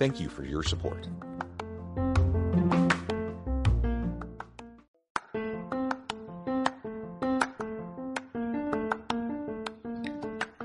Thank 0.00 0.18
you 0.18 0.30
for 0.30 0.46
your 0.46 0.62
support. 0.62 1.06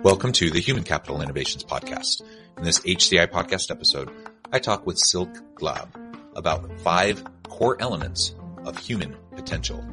Welcome 0.01 0.31
to 0.31 0.49
the 0.49 0.61
Human 0.61 0.85
Capital 0.85 1.21
Innovations 1.21 1.65
Podcast. 1.65 2.21
In 2.57 2.63
this 2.63 2.79
HCI 2.79 3.27
podcast 3.27 3.71
episode, 3.71 4.09
I 4.53 4.59
talk 4.59 4.85
with 4.85 4.97
Silk 4.97 5.29
Glaab 5.55 5.89
about 6.37 6.79
five 6.79 7.21
core 7.49 7.75
elements 7.81 8.33
of 8.63 8.77
human 8.77 9.17
potential 9.35 9.83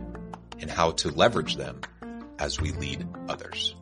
and 0.60 0.70
how 0.70 0.92
to 0.92 1.10
leverage 1.10 1.56
them 1.56 1.80
as 2.38 2.60
we 2.60 2.70
lead 2.70 3.08
others. 3.28 3.74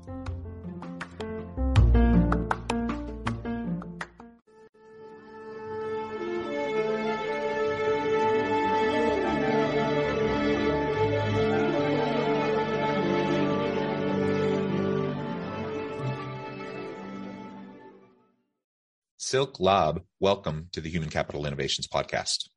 Silk 19.41 19.57
Glaab, 19.57 20.03
welcome 20.19 20.69
to 20.73 20.83
the 20.83 20.91
Human 20.91 21.09
Capital 21.09 21.47
Innovations 21.47 21.89
Podcast. 21.89 22.51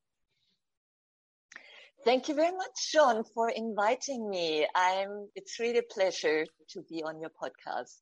Thank 2.03 2.27
you 2.27 2.35
very 2.35 2.51
much, 2.51 2.91
John, 2.91 3.23
for 3.33 3.49
inviting 3.49 4.29
me. 4.29 4.67
I'm, 4.75 5.29
it's 5.33 5.61
really 5.61 5.77
a 5.77 5.83
pleasure 5.83 6.45
to 6.71 6.81
be 6.89 7.01
on 7.01 7.21
your 7.21 7.29
podcast. 7.29 8.01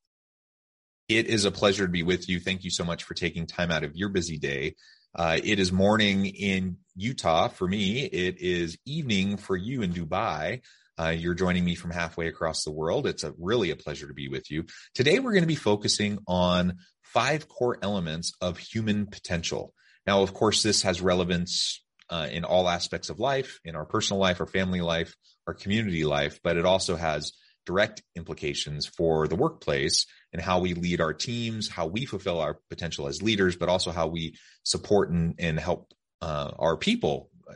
It 1.08 1.28
is 1.28 1.44
a 1.44 1.52
pleasure 1.52 1.86
to 1.86 1.92
be 1.92 2.02
with 2.02 2.28
you. 2.28 2.40
Thank 2.40 2.64
you 2.64 2.70
so 2.70 2.82
much 2.82 3.04
for 3.04 3.14
taking 3.14 3.46
time 3.46 3.70
out 3.70 3.84
of 3.84 3.94
your 3.94 4.08
busy 4.08 4.36
day. 4.36 4.74
Uh, 5.14 5.38
it 5.40 5.60
is 5.60 5.70
morning 5.70 6.26
in 6.26 6.78
Utah 6.96 7.46
for 7.46 7.68
me. 7.68 8.00
It 8.00 8.40
is 8.40 8.76
evening 8.84 9.36
for 9.36 9.56
you 9.56 9.82
in 9.82 9.92
Dubai. 9.92 10.62
Uh, 10.98 11.10
you're 11.10 11.34
joining 11.34 11.64
me 11.64 11.76
from 11.76 11.92
halfway 11.92 12.26
across 12.26 12.64
the 12.64 12.72
world. 12.72 13.06
It's 13.06 13.22
a 13.22 13.32
really 13.38 13.70
a 13.70 13.76
pleasure 13.76 14.08
to 14.08 14.14
be 14.14 14.26
with 14.26 14.50
you. 14.50 14.64
Today, 14.92 15.20
we're 15.20 15.34
going 15.34 15.44
to 15.44 15.46
be 15.46 15.54
focusing 15.54 16.18
on 16.26 16.78
five 17.12 17.48
core 17.48 17.78
elements 17.82 18.32
of 18.40 18.58
human 18.58 19.06
potential. 19.06 19.74
Now, 20.06 20.22
of 20.22 20.34
course, 20.34 20.62
this 20.62 20.82
has 20.82 21.00
relevance 21.00 21.82
uh, 22.10 22.28
in 22.30 22.44
all 22.44 22.68
aspects 22.68 23.10
of 23.10 23.20
life, 23.20 23.60
in 23.64 23.76
our 23.76 23.84
personal 23.84 24.20
life, 24.20 24.40
our 24.40 24.46
family 24.46 24.80
life, 24.80 25.14
our 25.46 25.54
community 25.54 26.04
life, 26.04 26.40
but 26.42 26.56
it 26.56 26.66
also 26.66 26.96
has 26.96 27.32
direct 27.64 28.02
implications 28.16 28.86
for 28.86 29.28
the 29.28 29.36
workplace 29.36 30.06
and 30.32 30.42
how 30.42 30.58
we 30.58 30.74
lead 30.74 31.00
our 31.00 31.14
teams, 31.14 31.68
how 31.68 31.86
we 31.86 32.04
fulfill 32.04 32.40
our 32.40 32.58
potential 32.68 33.06
as 33.06 33.22
leaders, 33.22 33.56
but 33.56 33.68
also 33.68 33.92
how 33.92 34.08
we 34.08 34.36
support 34.64 35.10
and, 35.10 35.34
and 35.38 35.60
help 35.60 35.92
uh, 36.20 36.50
our 36.58 36.76
people 36.76 37.30
uh, 37.48 37.54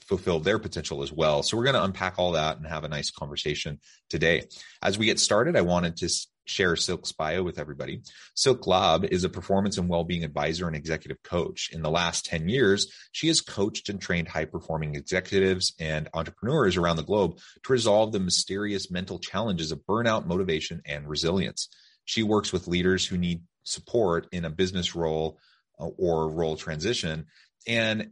fulfill 0.00 0.40
their 0.40 0.58
potential 0.58 1.02
as 1.02 1.12
well. 1.12 1.42
So 1.42 1.56
we're 1.56 1.64
going 1.64 1.74
to 1.74 1.84
unpack 1.84 2.14
all 2.18 2.32
that 2.32 2.56
and 2.58 2.66
have 2.66 2.84
a 2.84 2.88
nice 2.88 3.10
conversation 3.10 3.80
today. 4.08 4.44
As 4.82 4.98
we 4.98 5.06
get 5.06 5.18
started, 5.18 5.56
I 5.56 5.62
wanted 5.62 5.96
to 5.98 6.08
share 6.44 6.76
Silk's 6.76 7.12
bio 7.12 7.42
with 7.42 7.58
everybody. 7.58 8.02
Silk 8.34 8.62
Glaab 8.62 9.04
is 9.04 9.24
a 9.24 9.28
performance 9.28 9.78
and 9.78 9.88
well-being 9.88 10.24
advisor 10.24 10.66
and 10.66 10.76
executive 10.76 11.22
coach. 11.22 11.70
In 11.72 11.82
the 11.82 11.90
last 11.90 12.26
10 12.26 12.48
years, 12.48 12.92
she 13.12 13.28
has 13.28 13.40
coached 13.40 13.88
and 13.88 14.00
trained 14.00 14.28
high-performing 14.28 14.94
executives 14.94 15.74
and 15.78 16.08
entrepreneurs 16.14 16.76
around 16.76 16.96
the 16.96 17.02
globe 17.02 17.38
to 17.64 17.72
resolve 17.72 18.12
the 18.12 18.20
mysterious 18.20 18.90
mental 18.90 19.18
challenges 19.18 19.72
of 19.72 19.84
burnout, 19.86 20.26
motivation, 20.26 20.82
and 20.86 21.08
resilience. 21.08 21.68
She 22.04 22.22
works 22.22 22.52
with 22.52 22.68
leaders 22.68 23.06
who 23.06 23.16
need 23.16 23.42
support 23.64 24.28
in 24.32 24.44
a 24.44 24.50
business 24.50 24.94
role 24.94 25.38
uh, 25.78 25.86
or 25.86 26.28
role 26.28 26.56
transition 26.56 27.26
and 27.66 28.10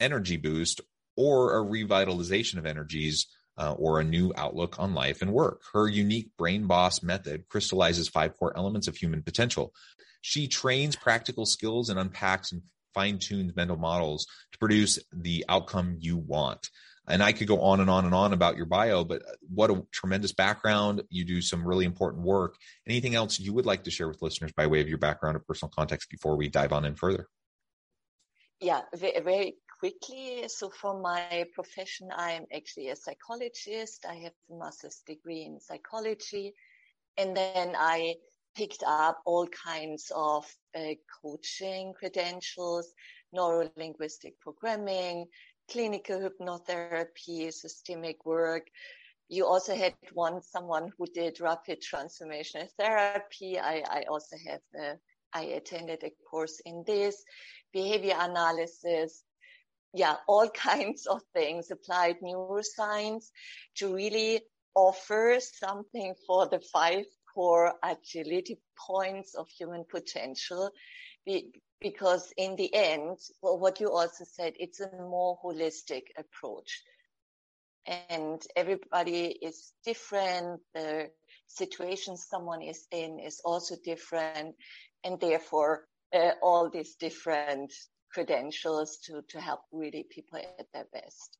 energy 0.00 0.36
boost 0.36 0.80
or 1.16 1.58
a 1.58 1.64
revitalization 1.64 2.58
of 2.58 2.66
energies 2.66 3.26
uh, 3.58 3.72
or 3.72 4.00
a 4.00 4.04
new 4.04 4.32
outlook 4.36 4.78
on 4.78 4.94
life 4.94 5.20
and 5.20 5.32
work. 5.32 5.62
Her 5.72 5.88
unique 5.88 6.30
BrainBoss 6.38 7.02
method 7.02 7.48
crystallizes 7.48 8.08
five 8.08 8.36
core 8.36 8.56
elements 8.56 8.88
of 8.88 8.96
human 8.96 9.22
potential. 9.22 9.74
She 10.20 10.48
trains 10.48 10.96
practical 10.96 11.44
skills 11.44 11.90
and 11.90 11.98
unpacks 11.98 12.52
and 12.52 12.62
fine 12.94 13.18
tunes 13.18 13.54
mental 13.54 13.76
models 13.76 14.26
to 14.52 14.58
produce 14.58 14.98
the 15.12 15.44
outcome 15.48 15.96
you 15.98 16.16
want. 16.16 16.70
And 17.06 17.22
I 17.22 17.32
could 17.32 17.48
go 17.48 17.60
on 17.62 17.80
and 17.80 17.88
on 17.88 18.04
and 18.04 18.14
on 18.14 18.32
about 18.32 18.56
your 18.56 18.66
bio, 18.66 19.02
but 19.02 19.22
what 19.48 19.70
a 19.70 19.82
tremendous 19.92 20.32
background. 20.32 21.02
You 21.08 21.24
do 21.24 21.40
some 21.40 21.66
really 21.66 21.86
important 21.86 22.22
work. 22.24 22.56
Anything 22.86 23.14
else 23.14 23.40
you 23.40 23.54
would 23.54 23.64
like 23.66 23.84
to 23.84 23.90
share 23.90 24.08
with 24.08 24.20
listeners 24.20 24.52
by 24.52 24.66
way 24.66 24.82
of 24.82 24.88
your 24.88 24.98
background 24.98 25.36
or 25.36 25.40
personal 25.40 25.72
context 25.74 26.10
before 26.10 26.36
we 26.36 26.48
dive 26.48 26.72
on 26.72 26.84
in 26.84 26.96
further? 26.96 27.26
Yeah, 28.60 28.82
very 28.94 29.56
quickly. 29.78 30.48
So 30.48 30.70
for 30.70 31.00
my 31.00 31.46
profession, 31.54 32.10
I'm 32.14 32.46
actually 32.54 32.88
a 32.88 32.96
psychologist. 32.96 34.04
I 34.08 34.14
have 34.14 34.32
a 34.50 34.54
master's 34.56 35.02
degree 35.06 35.44
in 35.44 35.60
psychology. 35.60 36.54
And 37.16 37.36
then 37.36 37.74
I 37.76 38.16
picked 38.56 38.82
up 38.86 39.20
all 39.24 39.46
kinds 39.48 40.10
of 40.14 40.44
uh, 40.76 40.94
coaching 41.22 41.94
credentials, 41.94 42.92
neuro-linguistic 43.32 44.40
programming, 44.40 45.26
clinical 45.70 46.18
hypnotherapy, 46.20 47.52
systemic 47.52 48.24
work. 48.24 48.66
You 49.28 49.46
also 49.46 49.74
had 49.74 49.94
one, 50.14 50.40
someone 50.42 50.90
who 50.96 51.06
did 51.06 51.40
rapid 51.40 51.82
transformational 51.82 52.68
therapy. 52.78 53.58
I, 53.58 53.82
I 53.88 54.04
also 54.08 54.36
have 54.46 54.60
a, 54.80 54.96
I 55.34 55.42
attended 55.42 56.02
a 56.02 56.12
course 56.30 56.60
in 56.64 56.82
this 56.86 57.22
behavior 57.72 58.16
analysis, 58.18 59.22
yeah, 59.94 60.16
all 60.26 60.48
kinds 60.54 61.06
of 61.06 61.22
things, 61.34 61.70
applied 61.70 62.20
neuroscience 62.20 63.30
to 63.76 63.94
really 63.94 64.42
offer 64.74 65.38
something 65.40 66.14
for 66.26 66.48
the 66.48 66.60
five 66.72 67.04
core 67.34 67.74
agility 67.82 68.58
points 68.86 69.34
of 69.34 69.48
human 69.48 69.84
potential. 69.90 70.70
because 71.80 72.32
in 72.36 72.56
the 72.56 72.74
end, 72.74 73.18
well, 73.42 73.58
what 73.58 73.80
you 73.80 73.90
also 73.92 74.24
said, 74.24 74.54
it's 74.58 74.80
a 74.80 74.90
more 74.98 75.38
holistic 75.44 76.02
approach. 76.16 76.82
And 77.86 78.42
everybody 78.56 79.26
is 79.26 79.72
different. 79.84 80.60
The 80.74 81.10
situation 81.46 82.16
someone 82.16 82.62
is 82.62 82.86
in 82.90 83.20
is 83.20 83.40
also 83.44 83.76
different. 83.84 84.56
And 85.04 85.20
therefore, 85.20 85.86
uh, 86.12 86.32
all 86.42 86.70
these 86.70 86.96
different 86.96 87.72
credentials 88.12 88.98
to, 89.04 89.22
to 89.28 89.40
help 89.40 89.60
really 89.72 90.06
people 90.08 90.38
at 90.38 90.66
their 90.72 90.86
best. 90.92 91.36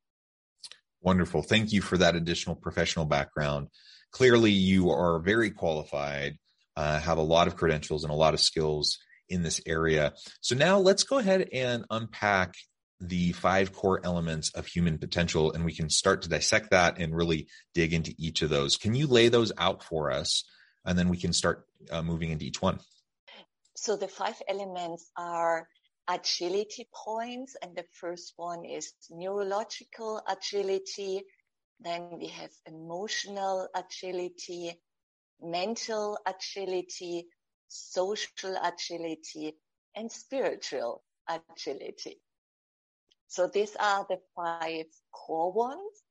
Wonderful. 1.01 1.41
Thank 1.41 1.71
you 1.71 1.81
for 1.81 1.97
that 1.97 2.15
additional 2.15 2.55
professional 2.55 3.05
background. 3.05 3.67
Clearly, 4.11 4.51
you 4.51 4.89
are 4.89 5.19
very 5.19 5.51
qualified, 5.51 6.37
uh, 6.75 6.99
have 6.99 7.17
a 7.17 7.23
lot 7.23 7.47
of 7.47 7.55
credentials 7.55 8.03
and 8.03 8.11
a 8.11 8.15
lot 8.15 8.33
of 8.33 8.39
skills 8.39 8.97
in 9.29 9.43
this 9.43 9.61
area. 9.65 10.13
So 10.41 10.55
now 10.55 10.79
let's 10.79 11.03
go 11.03 11.19
ahead 11.19 11.49
and 11.53 11.85
unpack 11.89 12.55
the 12.99 13.31
five 13.31 13.71
core 13.71 14.01
elements 14.03 14.49
of 14.55 14.67
human 14.67 14.97
potential, 14.97 15.53
and 15.53 15.63
we 15.63 15.73
can 15.73 15.89
start 15.89 16.23
to 16.23 16.29
dissect 16.29 16.71
that 16.71 16.99
and 16.99 17.15
really 17.15 17.47
dig 17.73 17.93
into 17.93 18.13
each 18.17 18.41
of 18.41 18.49
those. 18.49 18.75
Can 18.75 18.93
you 18.93 19.07
lay 19.07 19.29
those 19.29 19.53
out 19.57 19.83
for 19.83 20.11
us? 20.11 20.43
And 20.85 20.97
then 20.97 21.07
we 21.07 21.17
can 21.17 21.31
start 21.31 21.65
uh, 21.91 22.01
moving 22.01 22.31
into 22.31 22.45
each 22.45 22.61
one. 22.61 22.79
So 23.75 23.95
the 23.95 24.09
five 24.09 24.35
elements 24.49 25.09
are 25.15 25.67
agility 26.09 26.87
points. 26.93 27.55
And 27.61 27.75
the 27.75 27.85
first 27.93 28.33
one 28.35 28.65
is 28.65 28.93
neurological 29.09 30.21
agility. 30.27 31.23
Then 31.79 32.17
we 32.19 32.27
have 32.27 32.51
emotional 32.65 33.69
agility, 33.75 34.73
mental 35.41 36.17
agility, 36.25 37.27
social 37.67 38.57
agility, 38.61 39.55
and 39.95 40.11
spiritual 40.11 41.03
agility. 41.29 42.19
So 43.27 43.47
these 43.47 43.75
are 43.79 44.05
the 44.09 44.19
five 44.35 44.87
core 45.11 45.53
ones. 45.53 46.03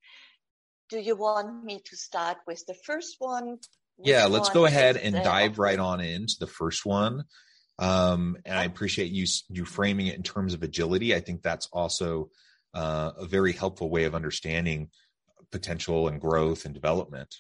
Do 0.89 0.99
you 1.01 1.17
want 1.17 1.65
me 1.65 1.83
to 1.85 1.97
start 1.97 2.39
with 2.47 2.65
the 2.67 2.75
first 2.87 3.17
one? 3.19 3.59
yeah, 4.03 4.27
let's 4.27 4.51
go 4.51 4.65
ahead 4.65 4.97
and 4.97 5.15
dive 5.15 5.59
right 5.59 5.79
on 5.79 6.01
into 6.01 6.37
the 6.39 6.47
first 6.47 6.87
one. 6.87 7.25
Um, 7.79 8.37
and 8.45 8.59
I 8.59 8.65
appreciate 8.65 9.13
you 9.13 9.27
you 9.49 9.65
framing 9.65 10.09
it 10.09 10.17
in 10.17 10.23
terms 10.23 10.55
of 10.55 10.63
agility. 10.63 11.15
I 11.15 11.21
think 11.21 11.43
that's 11.43 11.69
also 11.73 12.31
uh, 12.75 13.13
a 13.17 13.27
very 13.27 13.53
helpful 13.53 13.89
way 13.89 14.05
of 14.05 14.15
understanding 14.15 14.91
potential 15.53 16.09
and 16.09 16.21
growth 16.21 16.65
and 16.65 16.75
development. 16.75 17.35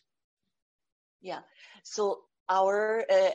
Yeah. 1.20 1.40
So 1.82 2.20
our 2.48 3.04
uh, 3.10 3.30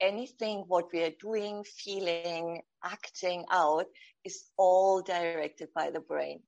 anything 0.00 0.64
what 0.66 0.92
we 0.92 1.02
are 1.02 1.12
doing, 1.20 1.64
feeling, 1.64 2.62
acting 2.84 3.44
out 3.50 3.86
is 4.24 4.44
all 4.56 5.02
directed 5.02 5.68
by 5.74 5.90
the 5.90 6.00
brain. 6.00 6.40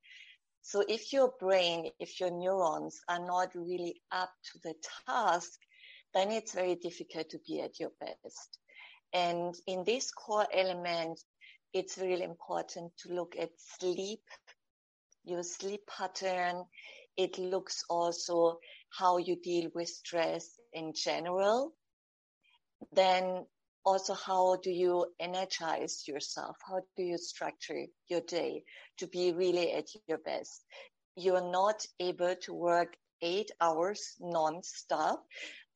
So 0.63 0.85
if 0.87 1.13
your 1.13 1.33
brain, 1.39 1.91
if 1.99 2.21
your 2.21 2.31
neurons 2.31 3.01
are 3.09 3.25
not 3.25 3.55
really 3.55 4.03
up 4.11 4.31
to 4.53 4.59
the 4.65 4.75
task, 5.07 5.59
then 6.15 6.31
it's 6.31 6.55
very 6.55 6.75
difficult 6.75 7.31
to 7.31 7.39
be 7.47 7.61
at 7.61 7.79
your 7.79 7.93
best. 8.01 8.59
And 9.13 9.55
in 9.67 9.85
this 9.85 10.11
core 10.11 10.47
element, 10.53 11.21
it's 11.73 11.99
really 11.99 12.25
important 12.25 12.93
to 12.99 13.13
look 13.13 13.35
at 13.39 13.51
sleep, 13.79 14.23
your 15.25 15.43
sleep 15.43 15.81
pattern. 15.87 16.65
It 17.17 17.39
looks 17.39 17.85
also 17.89 18.59
how 18.91 19.19
you 19.19 19.37
deal 19.37 19.71
with 19.75 19.89
stress 19.89 20.59
in 20.73 20.93
general. 20.95 21.73
Then 22.93 23.47
also 23.85 24.15
how 24.15 24.57
do 24.63 24.71
you 24.71 25.07
energize 25.19 26.07
yourself? 26.07 26.57
How 26.67 26.81
do 26.97 27.03
you 27.03 27.19
structure 27.19 27.87
your 28.09 28.21
day 28.21 28.65
to 28.99 29.07
be 29.07 29.33
really 29.33 29.73
at 29.73 29.87
your 30.07 30.19
best? 30.19 30.65
You're 31.17 31.51
not 31.51 31.85
able 31.99 32.35
to 32.43 32.55
work 32.55 32.97
eight 33.23 33.51
hours 33.61 34.15
non-stop. 34.21 35.25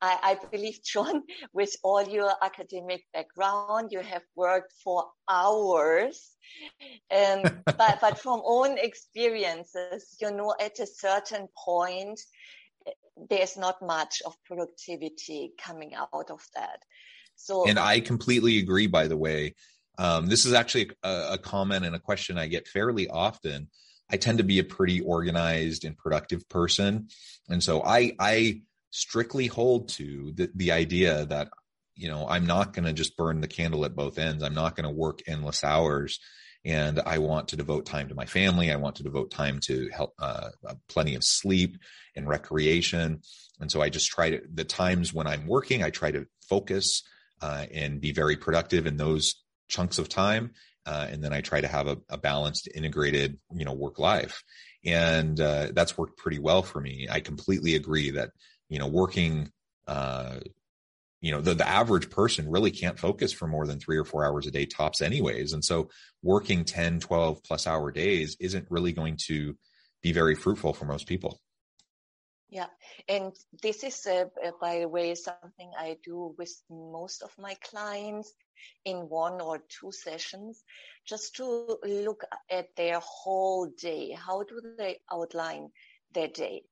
I, 0.03 0.19
I, 0.23 0.47
believe, 0.51 0.81
John, 0.85 1.23
with 1.53 1.75
all 1.83 2.03
your 2.03 2.33
academic 2.43 3.05
background, 3.15 3.91
you 3.93 4.01
have 4.01 4.23
worked 4.35 4.73
for 4.85 5.07
hours. 5.29 6.33
Um, 7.11 7.43
but, 7.65 7.99
but 8.01 8.19
from 8.19 8.43
own 8.45 8.77
experiences, 8.79 10.17
you 10.21 10.33
know, 10.33 10.55
at 10.61 10.81
a 10.81 10.87
certain 10.87 11.49
point, 11.57 12.21
there's 13.31 13.57
not 13.57 13.81
much 13.81 14.23
of 14.27 14.35
productivity 14.45 15.53
coming 15.57 15.95
out 15.95 16.31
of 16.31 16.45
that. 16.57 16.81
So, 17.37 17.69
and 17.69 17.79
I 17.79 18.01
completely 18.01 18.59
agree, 18.59 18.89
by 18.89 19.07
the 19.07 19.17
way. 19.17 19.55
Um, 19.99 20.27
this 20.27 20.45
is 20.47 20.53
actually 20.53 20.91
a, 21.03 21.29
a 21.33 21.39
comment 21.39 21.85
and 21.85 21.95
a 21.95 22.01
question 22.01 22.39
I 22.39 22.47
get 22.49 22.67
fairly 22.67 23.09
often. 23.09 23.69
I 24.11 24.17
tend 24.17 24.39
to 24.39 24.45
be 24.45 24.59
a 24.59 24.65
pretty 24.65 25.01
organized 25.01 25.85
and 25.85 25.97
productive 25.97 26.49
person. 26.49 27.09
And 27.49 27.63
so 27.63 27.83
I, 27.83 28.13
I, 28.19 28.63
strictly 28.93 29.47
hold 29.47 29.89
to 29.89 30.33
the, 30.35 30.51
the 30.55 30.71
idea 30.71 31.25
that 31.27 31.49
you 31.95 32.09
know 32.09 32.29
i'm 32.29 32.47
not 32.47 32.73
going 32.73 32.85
to 32.85 32.93
just 32.93 33.17
burn 33.17 33.41
the 33.41 33.49
candle 33.49 33.85
at 33.85 33.97
both 33.97 34.19
ends. 34.19 34.43
I'm 34.43 34.55
not 34.55 34.77
going 34.77 34.85
to 34.85 34.95
work 34.95 35.21
endless 35.27 35.65
hours. 35.65 36.21
And 36.65 37.01
i 37.01 37.19
want 37.19 37.49
to 37.49 37.57
devote 37.57 37.87
time 37.87 38.09
to 38.09 38.15
my 38.15 38.27
family. 38.27 38.71
I 38.71 38.77
want 38.77 38.97
to 38.97 39.03
devote 39.03 39.31
time 39.31 39.59
to 39.65 39.89
help 39.89 40.13
uh, 40.19 40.51
uh, 40.67 40.75
plenty 40.89 41.17
of 41.17 41.25
sleep 41.25 41.77
and 42.15 42.29
recreation. 42.29 43.23
And 43.61 43.71
so 43.73 43.81
i 43.81 43.89
just 43.89 44.11
try 44.11 44.31
to 44.31 44.43
the 44.53 44.65
times 44.65 45.13
when 45.13 45.27
i'm 45.27 45.47
working 45.47 45.83
i 45.83 45.91
try 45.91 46.11
to 46.13 46.27
focus 46.49 47.03
uh, 47.41 47.67
and 47.73 48.01
be 48.01 48.13
very 48.13 48.37
productive 48.37 48.87
in 48.87 48.97
those 48.97 49.35
chunks 49.69 49.99
of 49.99 50.09
time. 50.09 50.53
Uh, 50.85 51.07
and 51.11 51.25
then 51.25 51.33
i 51.33 51.41
try 51.41 51.61
to 51.63 51.69
have 51.69 51.87
a, 51.87 51.97
a 52.11 52.19
balanced 52.19 52.69
integrated 52.75 53.39
you 53.55 53.65
know 53.65 53.73
work 53.73 53.99
life. 53.99 54.45
And 54.85 55.41
uh, 55.41 55.69
that's 55.73 55.97
worked 55.97 56.19
pretty 56.19 56.41
well 56.41 56.63
for 56.63 56.81
me. 56.81 57.07
I 57.11 57.21
completely 57.21 57.75
agree 57.77 58.11
that 58.13 58.31
you 58.69 58.79
know, 58.79 58.87
working, 58.87 59.51
uh, 59.87 60.37
you 61.21 61.31
know, 61.31 61.41
the, 61.41 61.55
the 61.55 61.69
average 61.69 62.11
person 62.11 62.51
really 62.51 62.71
can't 62.71 62.99
focus 62.99 63.33
for 63.33 63.47
more 63.47 63.67
than 63.67 63.79
three 63.79 63.97
or 63.97 64.05
four 64.05 64.25
hours 64.25 64.47
a 64.47 64.51
day 64.51 64.67
tops 64.67 65.01
anyways. 65.01 65.53
And 65.53 65.65
so 65.65 65.89
working 66.23 66.65
10, 66.65 67.01
12 67.01 67.43
plus 67.43 67.67
hour 67.67 67.91
days 67.91 68.37
isn't 68.41 68.67
really 68.71 68.93
going 68.93 69.17
to 69.29 69.57
be 70.03 70.13
very 70.13 70.35
fruitful 70.35 70.73
for 70.73 70.85
most 70.85 71.07
people. 71.07 71.41
Yeah, 72.53 72.67
and 73.09 73.33
this 73.63 73.83
is, 73.83 74.07
uh, 74.07 74.27
by 74.61 74.81
the 74.81 74.89
way, 74.89 75.15
something 75.15 75.71
I 75.79 75.97
do 76.05 76.35
with 76.37 76.53
most 76.69 77.23
of 77.23 77.31
my 77.39 77.55
clients 77.63 78.31
in 78.85 79.09
one 79.09 79.41
or 79.41 79.63
two 79.71 79.91
sessions, 79.91 80.63
just 81.07 81.37
to 81.37 81.79
look 81.83 82.25
at 82.51 82.67
their 82.77 83.01
whole 83.01 83.73
day. 83.81 84.11
How 84.13 84.43
do 84.43 84.61
they 84.77 84.99
outline 85.11 85.71
their 86.13 86.29
day? 86.29 86.65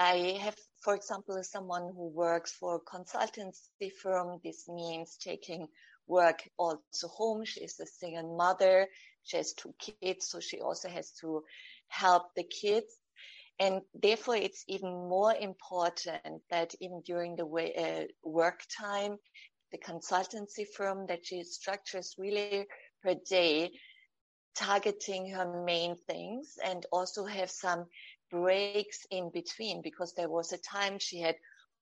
I 0.00 0.38
have, 0.40 0.54
for 0.80 0.94
example, 0.94 1.42
someone 1.42 1.92
who 1.92 2.08
works 2.14 2.52
for 2.52 2.76
a 2.76 2.80
consultancy 2.80 3.90
firm. 4.00 4.38
This 4.44 4.68
means 4.68 5.16
taking 5.16 5.66
work 6.06 6.48
also 6.56 7.08
home. 7.08 7.44
She 7.44 7.62
is 7.62 7.80
a 7.80 7.86
single 7.86 8.36
mother. 8.36 8.86
She 9.24 9.38
has 9.38 9.54
two 9.54 9.74
kids, 9.80 10.28
so 10.28 10.38
she 10.38 10.60
also 10.60 10.88
has 10.88 11.10
to 11.20 11.42
help 11.88 12.32
the 12.36 12.44
kids. 12.44 12.96
And 13.58 13.80
therefore, 13.92 14.36
it's 14.36 14.62
even 14.68 14.88
more 14.88 15.34
important 15.34 16.42
that 16.48 16.76
even 16.80 17.02
during 17.04 17.34
the 17.34 17.44
way, 17.44 17.74
uh, 17.74 18.04
work 18.22 18.60
time, 18.80 19.18
the 19.72 19.78
consultancy 19.78 20.64
firm 20.76 21.08
that 21.08 21.26
she 21.26 21.42
structures 21.42 22.14
really 22.16 22.68
per 23.02 23.16
day, 23.28 23.72
targeting 24.54 25.30
her 25.30 25.64
main 25.64 25.96
things 26.06 26.54
and 26.64 26.86
also 26.92 27.24
have 27.24 27.50
some 27.50 27.86
breaks 28.30 29.06
in 29.10 29.30
between 29.30 29.82
because 29.82 30.14
there 30.14 30.28
was 30.28 30.52
a 30.52 30.58
time 30.58 30.98
she 30.98 31.20
had 31.20 31.36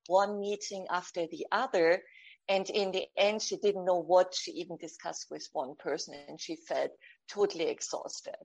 one 0.06 0.40
meeting 0.40 0.86
after 0.90 1.26
the 1.26 1.46
other. 1.52 2.02
And 2.48 2.68
in 2.70 2.92
the 2.92 3.06
end, 3.16 3.42
she 3.42 3.56
didn't 3.56 3.84
know 3.84 4.02
what 4.02 4.34
she 4.34 4.52
even 4.52 4.76
discussed 4.76 5.26
with 5.30 5.48
one 5.52 5.74
person 5.76 6.14
and 6.14 6.40
she 6.40 6.56
felt 6.56 6.90
totally 7.28 7.68
exhausted. 7.68 8.36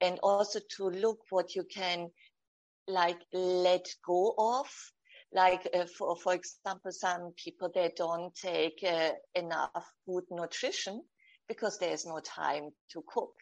And 0.00 0.18
also 0.22 0.60
to 0.76 0.84
look 0.90 1.18
what 1.30 1.54
you 1.54 1.64
can 1.64 2.10
like 2.88 3.20
let 3.32 3.86
go 4.04 4.34
of. 4.38 4.68
Like 5.32 5.68
uh, 5.74 5.86
for, 5.98 6.16
for 6.16 6.34
example, 6.34 6.92
some 6.92 7.32
people, 7.36 7.70
they 7.74 7.92
don't 7.96 8.34
take 8.34 8.82
uh, 8.86 9.12
enough 9.34 9.82
good 10.06 10.24
nutrition 10.30 11.02
because 11.48 11.78
there's 11.78 12.06
no 12.06 12.20
time 12.20 12.70
to 12.90 13.02
cook 13.06 13.32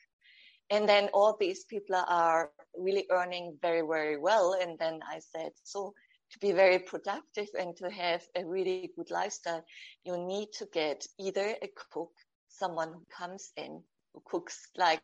and 0.71 0.89
then 0.89 1.09
all 1.13 1.37
these 1.39 1.65
people 1.65 2.03
are 2.09 2.51
really 2.77 3.07
earning 3.11 3.57
very, 3.61 3.83
very 3.83 4.19
well. 4.19 4.57
And 4.61 4.79
then 4.79 5.01
I 5.07 5.21
said, 5.21 5.53
so 5.63 5.95
to 6.33 6.39
be 6.39 6.53
very 6.53 6.79
productive 6.79 7.49
and 7.59 7.77
to 7.77 7.91
have 7.91 8.23
a 8.35 8.45
really 8.45 8.91
good 8.97 9.11
lifestyle, 9.11 9.65
you 10.05 10.17
need 10.17 10.49
to 10.59 10.67
get 10.73 11.07
either 11.19 11.55
a 11.63 11.69
cook, 11.93 12.11
someone 12.49 12.93
who 12.93 13.05
comes 13.17 13.53
in, 13.57 13.83
who 14.13 14.23
cooks 14.25 14.69
like 14.77 15.03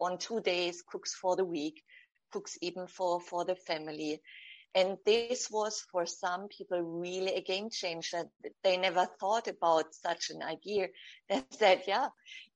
on 0.00 0.18
two 0.18 0.40
days, 0.40 0.82
cooks 0.86 1.14
for 1.14 1.36
the 1.36 1.44
week, 1.44 1.82
cooks 2.32 2.56
even 2.62 2.86
for, 2.86 3.20
for 3.20 3.44
the 3.44 3.56
family. 3.56 4.20
And 4.74 4.96
this 5.04 5.50
was 5.50 5.84
for 5.92 6.06
some 6.06 6.48
people 6.48 6.80
really 6.80 7.34
a 7.34 7.42
game 7.42 7.68
changer. 7.70 8.24
They 8.64 8.78
never 8.78 9.06
thought 9.20 9.46
about 9.48 9.92
such 9.92 10.30
an 10.30 10.42
idea. 10.42 10.88
They 11.28 11.42
said, 11.50 11.82
yeah, 11.86 12.06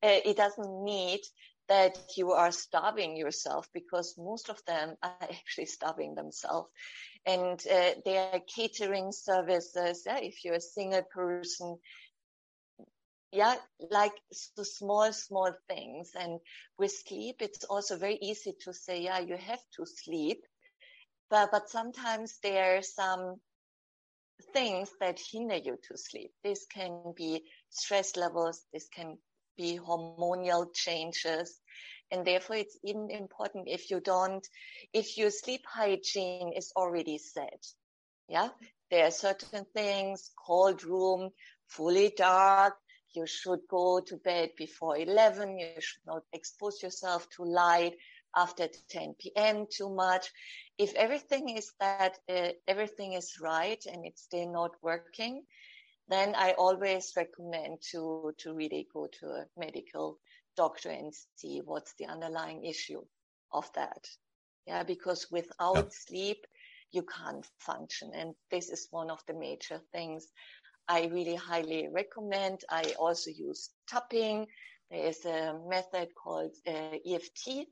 uh, 0.03 0.21
it 0.25 0.37
doesn't 0.39 0.85
need 0.85 1.21
that 1.69 1.99
you 2.17 2.33
are 2.33 2.51
starving 2.53 3.17
yourself 3.17 3.69
because 3.73 4.17
most 4.19 4.49
of 4.51 4.65
them 4.67 4.97
are 5.03 5.17
actually 5.23 5.67
starving 5.67 6.15
themselves. 6.15 6.69
And 7.27 7.61
uh, 7.71 7.93
they 8.05 8.19
are 8.19 8.41
catering 8.55 9.13
services. 9.13 10.05
Yeah, 10.07 10.19
if 10.19 10.45
you're 10.45 10.55
a 10.55 10.61
single 10.61 11.03
person, 11.03 11.79
yeah, 13.33 13.57
like 13.91 14.13
the 14.57 14.65
small, 14.65 15.13
small 15.13 15.53
things. 15.69 16.13
And 16.19 16.41
with 16.79 16.93
sleep, 16.93 17.37
it's 17.41 17.61
also 17.65 17.97
very 17.97 18.19
easy 18.21 18.53
to 18.65 18.73
say, 18.73 19.03
yeah, 19.03 19.19
you 19.19 19.37
have 19.37 19.61
to 19.77 19.85
sleep. 19.87 20.45
But, 21.31 21.51
but 21.51 21.69
sometimes 21.69 22.39
there 22.43 22.79
are 22.79 22.83
some 22.83 23.41
things 24.53 24.91
that 25.01 25.21
hinder 25.21 25.57
you 25.57 25.79
to 25.89 25.97
sleep. 25.99 26.33
This 26.43 26.67
can 26.67 27.03
be 27.07 27.43
stress 27.71 28.17
levels. 28.17 28.67
This 28.73 28.89
can 28.89 29.19
be 29.57 29.79
hormonal 29.79 30.59
changes. 30.75 31.61
And 32.11 32.27
therefore 32.27 32.57
it's 32.57 32.79
even 32.85 33.11
important 33.11 33.69
if 33.69 33.91
you 33.91 34.01
don't, 34.01 34.47
if 34.93 35.17
your 35.19 35.31
sleep 35.31 35.65
hygiene 35.67 36.53
is 36.55 36.73
already 36.77 37.19
set. 37.19 37.65
Yeah. 38.29 38.51
There 38.91 39.07
are 39.07 39.11
certain 39.13 39.65
things, 39.75 40.31
cold 40.47 40.85
room, 40.85 41.33
fully 41.67 42.11
dark, 42.17 42.75
you 43.15 43.27
should 43.27 43.61
go 43.69 44.01
to 44.01 44.17
bed 44.19 44.51
before 44.57 44.97
11. 44.99 45.59
You 45.59 45.81
should 45.81 46.05
not 46.07 46.23
expose 46.33 46.83
yourself 46.83 47.29
to 47.37 47.45
light 47.45 47.97
after 48.37 48.69
10 48.69 49.33
p.m. 49.35 49.67
too 49.71 49.91
much. 49.91 50.31
If 50.79 50.95
everything 50.95 51.51
is 51.51 51.73
that 51.81 52.19
uh, 52.29 52.51
everything 52.67 53.13
is 53.15 53.39
right 53.41 53.83
and 53.87 54.05
it's 54.07 54.23
still 54.23 54.51
not 54.53 54.73
working, 54.83 55.43
then 56.09 56.35
I 56.35 56.53
always 56.53 57.13
recommend 57.17 57.83
to, 57.91 58.33
to 58.39 58.55
really 58.55 58.87
go 58.93 59.09
to 59.21 59.27
a 59.27 59.47
medical 59.57 60.19
doctor 60.57 60.91
and 60.91 61.13
see 61.37 61.61
what's 61.65 61.95
the 61.99 62.07
underlying 62.07 62.65
issue 62.65 63.03
of 63.53 63.71
that. 63.75 64.09
Yeah, 64.67 64.83
because 64.83 65.27
without 65.31 65.77
yep. 65.77 65.93
sleep, 65.93 66.47
you 66.93 67.03
can't 67.03 67.47
function. 67.59 68.11
And 68.15 68.35
this 68.51 68.71
is 68.71 68.89
one 68.91 69.11
of 69.11 69.21
the 69.27 69.35
major 69.35 69.81
things 69.93 70.29
I 70.89 71.07
really 71.07 71.35
highly 71.35 71.89
recommend. 71.93 72.61
I 72.71 72.95
also 72.99 73.31
use 73.31 73.71
tapping. 73.89 74.47
There 74.91 75.07
is 75.07 75.25
a 75.25 75.59
method 75.69 76.09
called 76.15 76.53
uh, 76.67 76.97
EFT. 77.05 77.67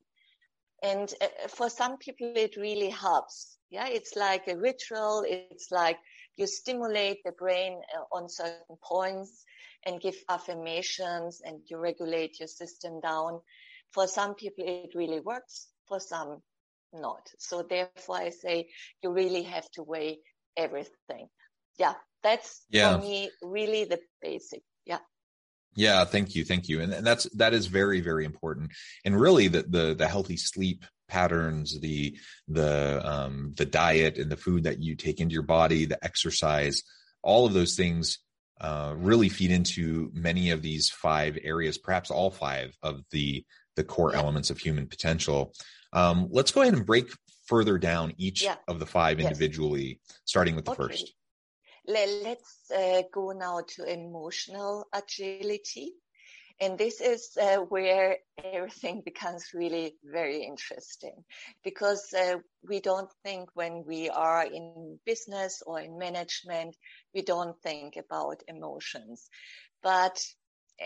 And 0.84 1.12
uh, 1.22 1.48
for 1.48 1.70
some 1.70 1.96
people, 1.96 2.32
it 2.36 2.56
really 2.56 2.90
helps. 2.90 3.56
Yeah, 3.70 3.88
it's 3.88 4.14
like 4.16 4.48
a 4.48 4.56
ritual. 4.56 5.24
It's 5.26 5.70
like 5.72 5.98
you 6.36 6.46
stimulate 6.46 7.18
the 7.24 7.32
brain 7.32 7.80
uh, 7.96 8.16
on 8.16 8.28
certain 8.28 8.76
points 8.82 9.44
and 9.86 10.00
give 10.00 10.14
affirmations 10.28 11.40
and 11.44 11.60
you 11.70 11.78
regulate 11.78 12.38
your 12.38 12.48
system 12.48 13.00
down. 13.00 13.40
For 13.92 14.06
some 14.06 14.34
people, 14.34 14.64
it 14.66 14.94
really 14.94 15.20
works. 15.20 15.68
For 15.88 16.00
some, 16.00 16.42
not. 16.92 17.28
So 17.38 17.62
therefore, 17.62 18.16
I 18.16 18.30
say 18.30 18.68
you 19.02 19.10
really 19.10 19.42
have 19.42 19.70
to 19.72 19.82
weigh 19.82 20.18
everything. 20.56 21.28
Yeah, 21.78 21.94
that's 22.22 22.62
yeah. 22.70 22.96
for 22.96 23.02
me 23.02 23.30
really 23.42 23.84
the 23.84 24.00
basic. 24.20 24.62
Yeah. 24.84 25.00
Yeah, 25.76 26.04
thank 26.04 26.34
you, 26.34 26.44
thank 26.44 26.68
you, 26.68 26.80
and, 26.80 26.92
and 26.92 27.06
that's 27.06 27.24
that 27.34 27.52
is 27.52 27.66
very 27.66 28.00
very 28.00 28.24
important, 28.24 28.72
and 29.04 29.18
really 29.20 29.48
the 29.48 29.62
the 29.62 29.94
the 29.94 30.08
healthy 30.08 30.36
sleep 30.36 30.84
patterns, 31.08 31.78
the 31.80 32.16
the 32.48 33.00
um, 33.04 33.54
the 33.56 33.66
diet 33.66 34.18
and 34.18 34.30
the 34.30 34.36
food 34.36 34.64
that 34.64 34.80
you 34.80 34.94
take 34.94 35.20
into 35.20 35.32
your 35.32 35.42
body, 35.42 35.84
the 35.84 36.02
exercise, 36.04 36.82
all 37.22 37.46
of 37.46 37.52
those 37.52 37.74
things 37.74 38.18
uh, 38.60 38.94
really 38.96 39.28
feed 39.28 39.50
into 39.50 40.10
many 40.14 40.50
of 40.50 40.62
these 40.62 40.90
five 40.90 41.38
areas, 41.42 41.78
perhaps 41.78 42.10
all 42.10 42.30
five 42.30 42.76
of 42.82 43.02
the 43.10 43.44
the 43.76 43.84
core 43.84 44.14
elements 44.14 44.50
of 44.50 44.58
human 44.58 44.86
potential. 44.86 45.52
Um, 45.92 46.28
let's 46.30 46.52
go 46.52 46.62
ahead 46.62 46.74
and 46.74 46.86
break 46.86 47.10
further 47.46 47.78
down 47.78 48.14
each 48.16 48.42
yeah. 48.42 48.56
of 48.68 48.78
the 48.78 48.86
five 48.86 49.20
individually, 49.20 50.00
yes. 50.00 50.18
starting 50.24 50.56
with 50.56 50.64
the 50.64 50.72
okay. 50.72 50.82
first. 50.88 51.14
Let's 51.86 52.70
uh, 52.70 53.02
go 53.12 53.32
now 53.32 53.60
to 53.74 53.84
emotional 53.84 54.86
agility. 54.92 55.92
And 56.60 56.78
this 56.78 57.00
is 57.00 57.36
uh, 57.40 57.56
where 57.58 58.18
everything 58.38 59.02
becomes 59.04 59.52
really 59.54 59.96
very 60.04 60.42
interesting 60.42 61.24
because 61.64 62.12
uh, 62.14 62.36
we 62.68 62.80
don't 62.80 63.10
think 63.22 63.50
when 63.54 63.84
we 63.86 64.08
are 64.10 64.44
in 64.44 64.98
business 65.04 65.62
or 65.66 65.80
in 65.80 65.98
management, 65.98 66.76
we 67.14 67.22
don't 67.22 67.60
think 67.62 67.96
about 67.96 68.42
emotions. 68.48 69.28
But 69.82 70.24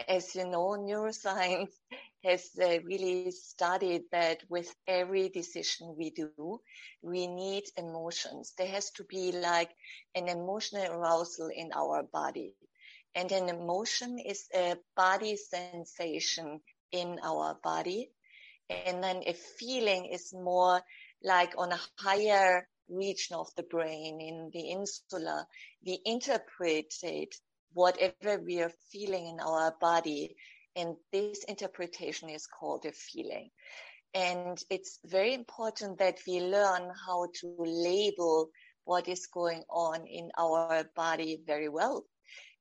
as 0.08 0.34
you 0.34 0.44
know, 0.46 0.76
neuroscience 0.78 1.74
has 2.24 2.50
uh, 2.60 2.80
really 2.84 3.30
studied 3.30 4.04
that 4.12 4.42
with 4.48 4.74
every 4.86 5.28
decision 5.28 5.94
we 5.98 6.10
do, 6.10 6.60
we 7.02 7.26
need 7.26 7.64
emotions. 7.76 8.54
There 8.56 8.68
has 8.68 8.90
to 8.92 9.04
be 9.04 9.32
like 9.32 9.70
an 10.14 10.28
emotional 10.28 10.84
arousal 10.92 11.50
in 11.54 11.72
our 11.74 12.02
body. 12.04 12.54
And 13.14 13.30
an 13.32 13.48
emotion 13.48 14.18
is 14.18 14.48
a 14.54 14.76
body 14.96 15.36
sensation 15.36 16.60
in 16.92 17.18
our 17.22 17.54
body. 17.62 18.10
And 18.70 19.02
then 19.02 19.22
a 19.26 19.32
feeling 19.32 20.06
is 20.06 20.32
more 20.34 20.82
like 21.22 21.54
on 21.56 21.72
a 21.72 21.80
higher 21.98 22.68
region 22.88 23.36
of 23.36 23.48
the 23.56 23.62
brain 23.62 24.20
in 24.20 24.50
the 24.52 24.70
insula. 24.70 25.46
We 25.84 26.00
interpret 26.04 26.94
it 27.02 27.34
whatever 27.72 28.38
we 28.44 28.60
are 28.60 28.72
feeling 28.90 29.26
in 29.26 29.40
our 29.40 29.74
body. 29.80 30.36
And 30.76 30.96
this 31.12 31.44
interpretation 31.44 32.28
is 32.28 32.46
called 32.46 32.84
a 32.86 32.92
feeling. 32.92 33.50
And 34.14 34.62
it's 34.70 34.98
very 35.04 35.34
important 35.34 35.98
that 35.98 36.18
we 36.26 36.40
learn 36.40 36.90
how 37.06 37.28
to 37.40 37.56
label 37.58 38.50
what 38.84 39.08
is 39.08 39.26
going 39.26 39.64
on 39.68 40.06
in 40.06 40.30
our 40.38 40.84
body 40.96 41.40
very 41.46 41.68
well, 41.68 42.04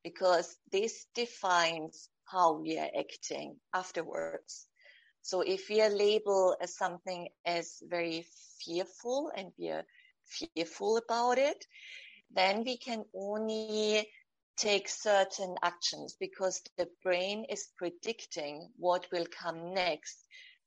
because 0.03 0.57
this 0.71 1.05
defines 1.15 2.09
how 2.25 2.53
we 2.53 2.77
are 2.77 2.89
acting 2.99 3.55
afterwards. 3.73 4.67
So 5.21 5.41
if 5.41 5.69
we 5.69 5.81
are 5.81 5.89
labeled 5.89 6.55
as 6.61 6.75
something 6.75 7.29
as 7.45 7.81
very 7.81 8.25
fearful 8.59 9.31
and 9.35 9.51
we 9.57 9.69
are 9.69 9.85
fearful 10.25 10.97
about 10.97 11.37
it, 11.37 11.65
then 12.33 12.63
we 12.65 12.77
can 12.77 13.05
only 13.15 14.09
take 14.57 14.89
certain 14.89 15.55
actions 15.63 16.15
because 16.19 16.61
the 16.77 16.87
brain 17.03 17.45
is 17.49 17.69
predicting 17.77 18.69
what 18.77 19.05
will 19.11 19.25
come 19.41 19.73
next 19.73 20.17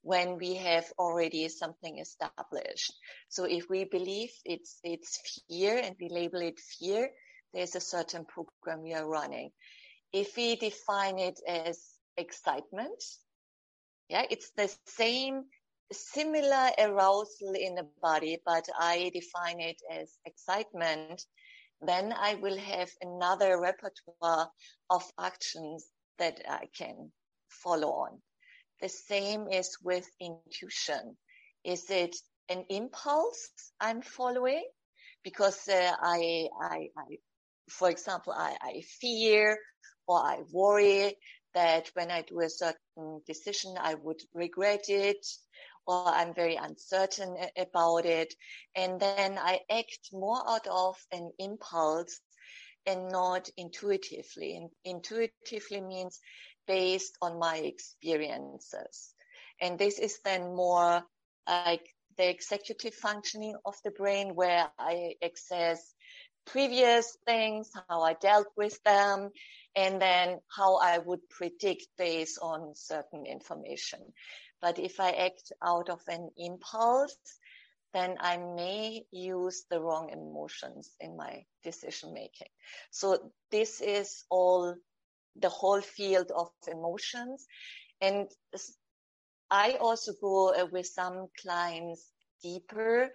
when 0.02 0.38
we 0.38 0.54
have 0.54 0.86
already 0.98 1.48
something 1.48 1.98
established. 1.98 2.92
So 3.28 3.44
if 3.44 3.68
we 3.68 3.84
believe 3.84 4.30
it's, 4.44 4.78
it's 4.82 5.42
fear 5.48 5.78
and 5.78 5.96
we 6.00 6.08
label 6.08 6.40
it 6.40 6.58
fear, 6.58 7.10
there's 7.52 7.74
a 7.76 7.80
certain 7.80 8.24
program 8.24 8.82
we 8.82 8.94
are 8.94 9.06
running. 9.06 9.50
If 10.12 10.36
we 10.36 10.56
define 10.56 11.18
it 11.18 11.40
as 11.46 11.78
excitement, 12.16 13.02
yeah, 14.08 14.24
it's 14.30 14.50
the 14.56 14.70
same 14.86 15.44
similar 15.92 16.70
arousal 16.78 17.54
in 17.54 17.74
the 17.74 17.86
body, 18.00 18.38
but 18.44 18.66
I 18.78 19.10
define 19.12 19.60
it 19.60 19.80
as 19.90 20.10
excitement 20.24 21.24
then 21.82 22.12
I 22.12 22.34
will 22.34 22.58
have 22.58 22.90
another 23.00 23.60
repertoire 23.60 24.50
of 24.90 25.10
actions 25.18 25.86
that 26.18 26.40
I 26.48 26.68
can 26.76 27.12
follow 27.48 27.90
on. 27.90 28.20
The 28.80 28.88
same 28.88 29.48
is 29.48 29.76
with 29.82 30.08
intuition. 30.20 31.16
Is 31.64 31.90
it 31.90 32.16
an 32.48 32.64
impulse 32.68 33.50
I'm 33.80 34.02
following? 34.02 34.64
Because 35.22 35.68
uh, 35.68 35.94
I, 36.00 36.48
I, 36.60 36.88
I, 36.96 37.16
for 37.68 37.90
example, 37.90 38.32
I, 38.32 38.56
I 38.62 38.82
fear 39.00 39.58
or 40.06 40.18
I 40.18 40.40
worry 40.52 41.16
that 41.54 41.90
when 41.94 42.10
I 42.10 42.22
do 42.22 42.40
a 42.40 42.48
certain 42.48 43.20
decision, 43.26 43.74
I 43.78 43.94
would 43.94 44.20
regret 44.34 44.84
it 44.88 45.26
or 45.86 46.06
I'm 46.06 46.34
very 46.34 46.56
uncertain 46.56 47.36
about 47.56 48.06
it. 48.06 48.34
And 48.74 49.00
then 49.00 49.38
I 49.38 49.60
act 49.70 50.10
more 50.12 50.42
out 50.48 50.66
of 50.66 50.96
an 51.12 51.32
impulse 51.38 52.20
and 52.86 53.08
not 53.08 53.48
intuitively. 53.56 54.56
And 54.56 54.70
intuitively 54.84 55.80
means 55.80 56.20
based 56.66 57.16
on 57.20 57.38
my 57.38 57.56
experiences. 57.56 59.14
And 59.60 59.78
this 59.78 59.98
is 59.98 60.18
then 60.24 60.54
more 60.54 61.02
like 61.48 61.86
the 62.16 62.28
executive 62.28 62.94
functioning 62.94 63.56
of 63.64 63.74
the 63.84 63.90
brain 63.90 64.34
where 64.34 64.70
I 64.78 65.14
access 65.22 65.94
previous 66.46 67.16
things, 67.26 67.70
how 67.88 68.02
I 68.02 68.14
dealt 68.14 68.48
with 68.56 68.82
them, 68.84 69.30
and 69.76 70.00
then 70.00 70.38
how 70.54 70.76
I 70.76 70.98
would 70.98 71.28
predict 71.28 71.86
based 71.96 72.38
on 72.42 72.74
certain 72.74 73.26
information. 73.26 74.00
But 74.60 74.78
if 74.78 75.00
I 75.00 75.10
act 75.10 75.52
out 75.62 75.88
of 75.88 76.00
an 76.08 76.30
impulse, 76.36 77.16
then 77.92 78.16
I 78.20 78.36
may 78.36 79.04
use 79.10 79.64
the 79.70 79.80
wrong 79.80 80.10
emotions 80.10 80.94
in 81.00 81.16
my 81.16 81.44
decision 81.64 82.14
making. 82.14 82.48
So 82.90 83.32
this 83.50 83.80
is 83.80 84.24
all 84.30 84.74
the 85.36 85.48
whole 85.48 85.80
field 85.80 86.30
of 86.34 86.50
emotions. 86.68 87.46
And 88.00 88.28
I 89.50 89.72
also 89.80 90.12
go 90.20 90.54
uh, 90.54 90.66
with 90.70 90.86
some 90.86 91.26
clients 91.42 92.10
deeper 92.42 93.10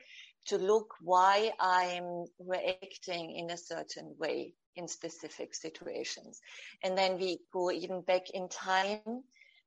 to 0.48 0.58
look 0.58 0.94
why 1.02 1.52
I'm 1.60 2.26
reacting 2.40 3.36
in 3.36 3.50
a 3.50 3.58
certain 3.58 4.16
way 4.20 4.54
in 4.76 4.88
specific 4.88 5.56
situations. 5.56 6.42
And 6.84 6.98
then 6.98 7.18
we 7.18 7.40
go 7.54 7.72
even 7.72 8.02
back 8.02 8.30
in 8.34 8.50
time 8.50 9.24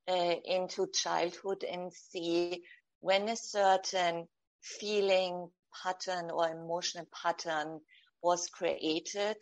uh, 0.08 0.34
into 0.44 0.86
childhood 0.92 1.64
and 1.64 1.92
see 1.92 2.62
when 3.00 3.28
a 3.28 3.36
certain 3.36 4.26
feeling 4.60 5.48
pattern 5.82 6.30
or 6.30 6.48
emotional 6.48 7.06
pattern 7.22 7.80
was 8.22 8.48
created 8.48 9.36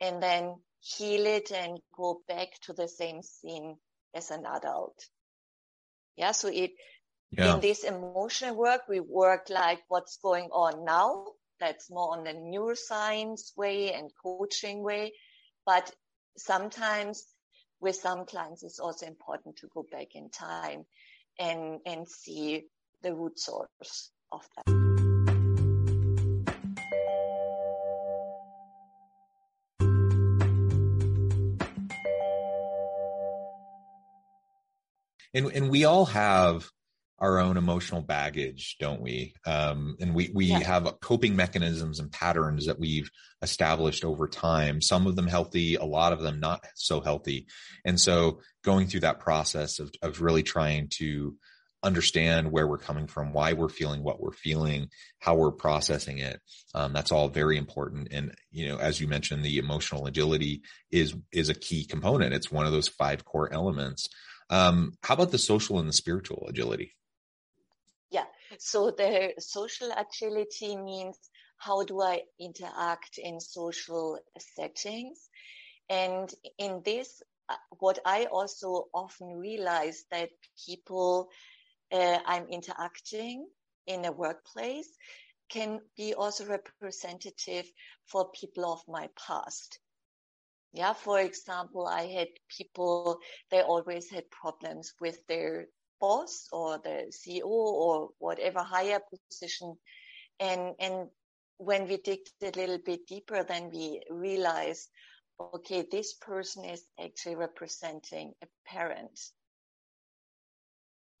and 0.00 0.22
then 0.22 0.54
heal 0.80 1.26
it 1.26 1.50
and 1.52 1.78
go 1.96 2.20
back 2.28 2.48
to 2.62 2.72
the 2.72 2.88
same 2.88 3.22
scene 3.22 3.76
as 4.14 4.30
an 4.30 4.44
adult. 4.46 4.98
Yeah. 6.16 6.32
So 6.32 6.48
it, 6.48 6.72
yeah. 7.30 7.54
in 7.54 7.60
this 7.60 7.84
emotional 7.84 8.56
work, 8.56 8.82
we 8.88 9.00
work 9.00 9.46
like 9.48 9.80
what's 9.88 10.18
going 10.18 10.50
on 10.52 10.84
now. 10.84 11.26
That's 11.60 11.90
more 11.90 12.16
on 12.16 12.24
the 12.24 12.32
neuroscience 12.32 13.56
way 13.56 13.92
and 13.92 14.10
coaching 14.22 14.82
way. 14.82 15.12
But 15.64 15.90
sometimes 16.36 17.24
with 17.82 17.96
some 17.96 18.24
clients, 18.24 18.62
it's 18.62 18.78
also 18.78 19.06
important 19.06 19.56
to 19.56 19.68
go 19.74 19.84
back 19.90 20.14
in 20.14 20.30
time 20.30 20.86
and, 21.38 21.80
and 21.84 22.08
see 22.08 22.62
the 23.02 23.12
root 23.12 23.38
source 23.38 24.12
of 24.30 24.46
that. 24.56 24.72
and 35.34 35.50
and 35.52 35.70
we 35.70 35.86
all 35.86 36.04
have 36.04 36.68
our 37.22 37.38
own 37.38 37.56
emotional 37.56 38.02
baggage, 38.02 38.76
don't 38.80 39.00
we? 39.00 39.32
Um, 39.46 39.96
and 40.00 40.12
we 40.12 40.30
we 40.34 40.46
yeah. 40.46 40.58
have 40.58 41.00
coping 41.00 41.36
mechanisms 41.36 42.00
and 42.00 42.10
patterns 42.10 42.66
that 42.66 42.80
we've 42.80 43.08
established 43.40 44.04
over 44.04 44.26
time. 44.26 44.82
Some 44.82 45.06
of 45.06 45.14
them 45.14 45.28
healthy, 45.28 45.76
a 45.76 45.84
lot 45.84 46.12
of 46.12 46.20
them 46.20 46.40
not 46.40 46.66
so 46.74 47.00
healthy. 47.00 47.46
And 47.84 47.98
so, 47.98 48.40
going 48.64 48.88
through 48.88 49.00
that 49.00 49.20
process 49.20 49.78
of 49.78 49.92
of 50.02 50.20
really 50.20 50.42
trying 50.42 50.88
to 50.98 51.36
understand 51.84 52.50
where 52.50 52.66
we're 52.66 52.78
coming 52.78 53.06
from, 53.06 53.32
why 53.32 53.52
we're 53.52 53.68
feeling 53.68 54.02
what 54.02 54.20
we're 54.20 54.32
feeling, 54.32 54.88
how 55.20 55.36
we're 55.36 55.52
processing 55.52 56.18
it. 56.18 56.40
Um, 56.74 56.92
that's 56.92 57.12
all 57.12 57.28
very 57.28 57.56
important. 57.56 58.08
And 58.10 58.34
you 58.50 58.66
know, 58.66 58.78
as 58.78 59.00
you 59.00 59.06
mentioned, 59.06 59.44
the 59.44 59.58
emotional 59.58 60.06
agility 60.08 60.62
is 60.90 61.14
is 61.30 61.50
a 61.50 61.54
key 61.54 61.84
component. 61.84 62.34
It's 62.34 62.50
one 62.50 62.66
of 62.66 62.72
those 62.72 62.88
five 62.88 63.24
core 63.24 63.52
elements. 63.52 64.08
Um, 64.50 64.94
how 65.04 65.14
about 65.14 65.30
the 65.30 65.38
social 65.38 65.78
and 65.78 65.88
the 65.88 65.92
spiritual 65.92 66.46
agility? 66.48 66.96
So 68.64 68.92
the 68.92 69.34
social 69.40 69.90
agility 69.90 70.76
means 70.76 71.18
how 71.56 71.82
do 71.82 72.00
I 72.00 72.22
interact 72.38 73.18
in 73.18 73.40
social 73.40 74.20
settings? 74.38 75.28
And 75.88 76.32
in 76.58 76.80
this, 76.84 77.22
uh, 77.48 77.56
what 77.80 77.98
I 78.04 78.26
also 78.26 78.86
often 78.94 79.36
realize 79.36 80.04
that 80.12 80.30
people 80.64 81.28
uh, 81.90 82.20
I'm 82.24 82.46
interacting 82.46 83.48
in 83.88 84.04
a 84.04 84.12
workplace 84.12 84.96
can 85.48 85.80
be 85.96 86.14
also 86.14 86.46
representative 86.46 87.66
for 88.06 88.30
people 88.30 88.72
of 88.72 88.80
my 88.86 89.08
past. 89.26 89.80
Yeah, 90.72 90.92
for 90.92 91.18
example, 91.18 91.88
I 91.88 92.06
had 92.06 92.28
people, 92.48 93.18
they 93.50 93.60
always 93.62 94.08
had 94.08 94.30
problems 94.30 94.94
with 95.00 95.18
their 95.26 95.66
boss 96.02 96.48
or 96.50 96.78
the 96.78 97.12
CEO 97.12 97.46
or 97.46 98.10
whatever 98.18 98.58
higher 98.60 99.00
position. 99.30 99.76
And, 100.40 100.74
and 100.80 101.08
when 101.58 101.86
we 101.86 101.96
dig 101.98 102.18
a 102.42 102.50
little 102.58 102.78
bit 102.84 103.06
deeper, 103.06 103.44
then 103.44 103.70
we 103.72 104.02
realize, 104.10 104.88
okay, 105.54 105.86
this 105.90 106.14
person 106.14 106.64
is 106.64 106.82
actually 107.02 107.36
representing 107.36 108.32
a 108.42 108.46
parent. 108.66 109.18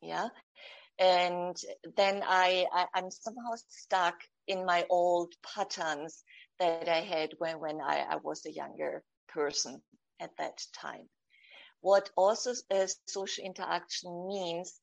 Yeah. 0.00 0.28
And 0.98 1.56
then 1.96 2.22
I, 2.26 2.66
I 2.72 2.86
I'm 2.94 3.10
somehow 3.10 3.54
stuck 3.68 4.16
in 4.48 4.66
my 4.66 4.84
old 4.90 5.32
patterns 5.54 6.24
that 6.58 6.88
I 6.88 7.00
had 7.00 7.30
when, 7.38 7.60
when 7.60 7.80
I, 7.80 8.04
I 8.10 8.16
was 8.16 8.44
a 8.44 8.52
younger 8.52 9.04
person 9.28 9.80
at 10.20 10.30
that 10.38 10.60
time. 10.80 11.08
What 11.82 12.10
also 12.16 12.52
uh, 12.70 12.86
social 13.06 13.44
interaction 13.44 14.26
means 14.28 14.80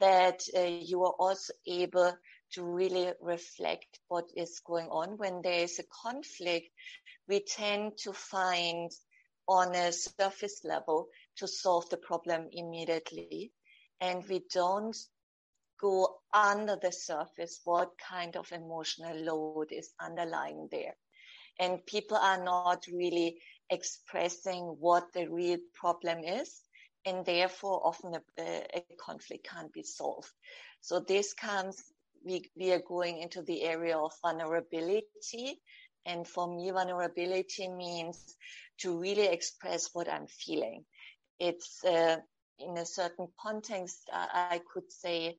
that 0.00 0.42
uh, 0.56 0.60
you 0.62 1.04
are 1.04 1.14
also 1.18 1.52
able 1.66 2.16
to 2.52 2.64
really 2.64 3.12
reflect 3.20 4.00
what 4.08 4.24
is 4.34 4.60
going 4.66 4.88
on. 4.88 5.18
When 5.18 5.42
there 5.42 5.62
is 5.64 5.78
a 5.78 5.84
conflict, 6.02 6.68
we 7.28 7.40
tend 7.40 7.98
to 7.98 8.12
find 8.12 8.90
on 9.46 9.74
a 9.74 9.92
surface 9.92 10.64
level 10.64 11.08
to 11.36 11.46
solve 11.46 11.88
the 11.90 11.96
problem 11.98 12.48
immediately. 12.52 13.52
And 14.00 14.24
we 14.28 14.42
don't 14.52 14.96
go 15.80 16.20
under 16.32 16.76
the 16.76 16.92
surface 16.92 17.60
what 17.64 17.92
kind 17.98 18.36
of 18.36 18.50
emotional 18.52 19.16
load 19.16 19.72
is 19.72 19.92
underlying 20.00 20.68
there. 20.70 20.96
And 21.58 21.84
people 21.86 22.16
are 22.16 22.42
not 22.42 22.86
really 22.92 23.40
expressing 23.70 24.76
what 24.80 25.12
the 25.12 25.28
real 25.28 25.58
problem 25.74 26.18
is. 26.24 26.60
And 27.04 27.24
therefore, 27.24 27.86
often 27.86 28.14
a, 28.38 28.42
a 28.74 28.84
conflict 29.00 29.48
can't 29.48 29.72
be 29.72 29.82
solved. 29.82 30.30
So 30.80 31.00
this 31.00 31.32
comes, 31.32 31.82
we, 32.24 32.50
we 32.56 32.72
are 32.72 32.82
going 32.86 33.18
into 33.18 33.42
the 33.42 33.62
area 33.62 33.96
of 33.96 34.12
vulnerability. 34.22 35.60
And 36.04 36.26
for 36.26 36.54
me, 36.54 36.70
vulnerability 36.70 37.68
means 37.68 38.36
to 38.78 38.98
really 38.98 39.26
express 39.26 39.90
what 39.92 40.08
I'm 40.08 40.26
feeling. 40.26 40.84
It's 41.38 41.84
uh, 41.84 42.16
in 42.58 42.76
a 42.76 42.86
certain 42.86 43.28
context, 43.40 44.08
I, 44.12 44.48
I 44.52 44.60
could 44.72 44.90
say, 44.90 45.38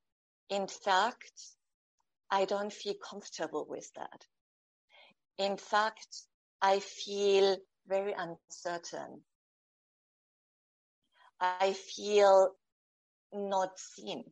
in 0.50 0.68
fact, 0.68 1.34
I 2.32 2.46
don't 2.46 2.72
feel 2.74 2.96
comfortable 2.96 3.65
with 3.68 3.92
that. 3.96 4.26
In 5.38 5.58
fact, 5.58 6.24
I 6.62 6.80
feel 6.80 7.58
very 7.89 8.13
uncertain. 8.13 9.21
I 11.41 11.73
feel 11.73 12.52
not 13.34 13.78
seen. 13.80 14.23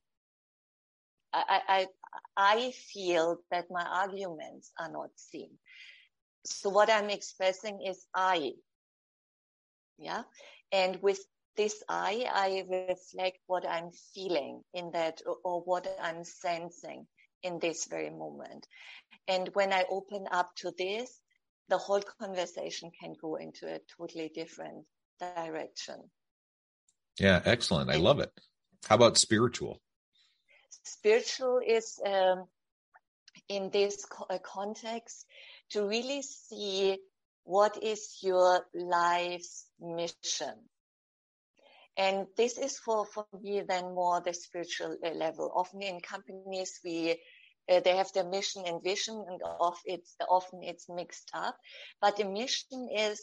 I, 1.34 1.62
I, 1.68 1.88
I 2.36 2.72
feel 2.72 3.38
that 3.52 3.66
my 3.70 3.84
arguments 3.84 4.72
are 4.80 4.92
not 4.92 5.10
seen. 5.16 5.50
So 6.46 6.70
what 6.70 6.90
I'm 6.90 7.10
expressing 7.10 7.82
is 7.86 8.06
I. 8.16 8.54
Yeah. 9.98 10.24
And 10.72 11.02
with 11.02 11.20
this 11.58 11.84
I, 11.90 12.26
I 12.32 12.66
reflect 12.90 13.40
what 13.48 13.68
I'm 13.68 13.92
feeling 14.14 14.62
in 14.74 14.92
that 14.92 15.22
or, 15.26 15.38
or 15.44 15.62
what 15.62 15.88
I'm 16.02 16.24
sensing 16.24 17.08
in 17.44 17.60
this 17.60 17.86
very 17.86 18.10
moment. 18.10 18.68
And 19.28 19.50
when 19.54 19.74
I 19.74 19.86
open 19.90 20.28
up 20.32 20.50
to 20.58 20.72
this, 20.78 21.20
the 21.70 21.78
whole 21.78 22.02
conversation 22.20 22.92
can 23.00 23.14
go 23.22 23.36
into 23.36 23.68
a 23.68 23.80
totally 23.98 24.30
different 24.34 24.86
direction. 25.20 25.96
Yeah, 27.20 27.42
excellent. 27.46 27.90
I 27.90 27.98
love 27.98 28.20
it. 28.20 28.32
How 28.88 28.96
about 28.96 29.18
spiritual? 29.18 29.82
Spiritual 30.84 31.60
is 31.66 32.00
um, 32.06 32.46
in 33.50 33.70
this 33.72 34.06
co- 34.06 34.28
uh, 34.30 34.38
context 34.40 35.26
to 35.72 35.88
really 35.88 36.22
see 36.22 36.98
what 37.44 37.82
is 37.82 38.18
your 38.22 38.66
life's 38.74 39.66
mission. 39.80 40.54
And 41.98 42.28
this 42.38 42.60
is 42.60 42.78
for, 42.78 43.06
for 43.06 43.26
me 43.42 43.64
then 43.68 43.96
more 43.96 44.22
the 44.22 44.34
spiritual 44.34 44.98
uh, 45.04 45.10
level. 45.10 45.52
Often 45.56 45.82
in 45.82 46.00
companies, 46.00 46.80
we 46.84 47.20
uh, 47.70 47.80
they 47.82 47.96
have 47.96 48.12
their 48.14 48.24
mission 48.24 48.64
and 48.66 48.84
vision, 48.84 49.24
and 49.28 49.42
often 49.60 49.84
it's, 49.86 50.16
often 50.30 50.64
it's 50.64 50.88
mixed 50.90 51.30
up. 51.34 51.56
But 52.02 52.18
the 52.18 52.26
mission 52.26 52.90
is 52.96 53.22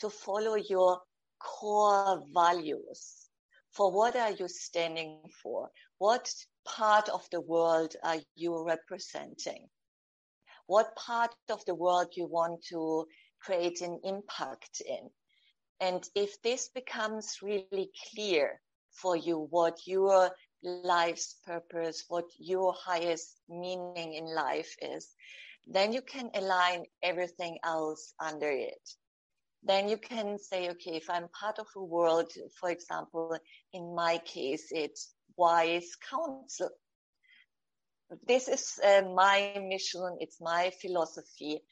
to 0.00 0.10
follow 0.10 0.56
your 0.56 1.00
core 1.38 2.22
values. 2.34 3.28
For 3.70 3.90
what 3.92 4.16
are 4.16 4.32
you 4.32 4.48
standing 4.48 5.20
for? 5.42 5.70
What 5.98 6.32
part 6.66 7.08
of 7.08 7.26
the 7.30 7.40
world 7.40 7.94
are 8.02 8.18
you 8.34 8.64
representing? 8.64 9.68
What 10.66 10.96
part 10.96 11.34
of 11.50 11.64
the 11.64 11.74
world 11.74 12.08
you 12.16 12.26
want 12.26 12.64
to 12.70 13.06
create 13.40 13.80
an 13.82 14.00
impact 14.02 14.82
in? 14.86 15.10
And 15.80 16.08
if 16.14 16.40
this 16.42 16.68
becomes 16.68 17.36
really 17.42 17.90
clear 18.10 18.60
for 18.90 19.14
you, 19.16 19.46
what 19.50 19.78
your 19.86 20.30
life's 20.66 21.36
purpose, 21.46 22.04
what 22.08 22.24
your 22.38 22.74
highest 22.74 23.40
meaning 23.48 24.14
in 24.14 24.34
life 24.34 24.74
is, 24.82 25.08
then 25.66 25.92
you 25.92 26.02
can 26.02 26.30
align 26.34 26.84
everything 27.02 27.58
else 27.64 28.12
under 28.20 28.50
it. 28.50 28.88
Then 29.62 29.88
you 29.88 29.96
can 29.96 30.38
say, 30.38 30.70
okay, 30.70 30.96
if 30.96 31.10
I'm 31.10 31.28
part 31.28 31.58
of 31.58 31.66
a 31.74 31.82
world, 31.82 32.30
for 32.60 32.70
example, 32.70 33.36
in 33.72 33.94
my 33.94 34.18
case, 34.18 34.68
it's 34.70 35.12
wise 35.36 35.90
counsel. 36.08 36.70
This 38.26 38.46
is 38.48 38.78
uh, 38.84 39.02
my 39.14 39.60
mission. 39.68 40.18
It's 40.20 40.40
my 40.40 40.70
philosophy. 40.80 41.62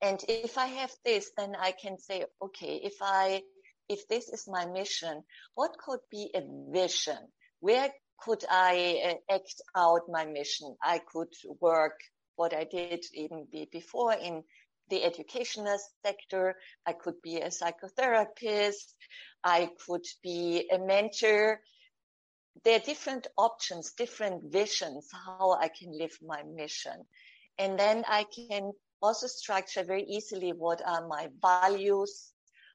And 0.00 0.20
if 0.28 0.58
I 0.58 0.66
have 0.66 0.92
this, 1.04 1.30
then 1.36 1.54
I 1.58 1.72
can 1.72 1.98
say, 1.98 2.24
okay, 2.40 2.80
if 2.82 2.94
I, 3.00 3.42
if 3.88 4.06
this 4.08 4.28
is 4.28 4.46
my 4.46 4.66
mission, 4.66 5.24
what 5.54 5.76
could 5.78 6.00
be 6.10 6.30
a 6.34 6.42
vision? 6.72 7.18
Where 7.60 7.90
could 8.24 8.44
I 8.48 9.00
uh, 9.04 9.34
act 9.34 9.60
out 9.74 10.02
my 10.08 10.24
mission? 10.24 10.76
I 10.82 10.98
could 10.98 11.32
work 11.60 11.98
what 12.36 12.54
I 12.54 12.64
did 12.64 13.04
even 13.14 13.46
before 13.72 14.12
in 14.12 14.44
the 14.88 15.02
educational 15.04 15.78
sector. 16.04 16.56
I 16.86 16.92
could 16.92 17.20
be 17.22 17.38
a 17.38 17.48
psychotherapist. 17.48 18.94
I 19.42 19.70
could 19.86 20.06
be 20.22 20.68
a 20.70 20.78
mentor. 20.78 21.60
There 22.64 22.76
are 22.76 22.84
different 22.84 23.26
options, 23.36 23.92
different 23.92 24.52
visions, 24.52 25.08
how 25.12 25.52
I 25.52 25.68
can 25.68 25.98
live 25.98 26.16
my 26.22 26.42
mission. 26.42 27.04
And 27.58 27.78
then 27.78 28.04
I 28.06 28.24
can 28.24 28.72
also 29.00 29.26
structure 29.26 29.82
very 29.82 30.04
easily 30.04 30.52
what 30.52 30.80
are 30.86 31.06
my 31.08 31.28
values, 31.40 32.32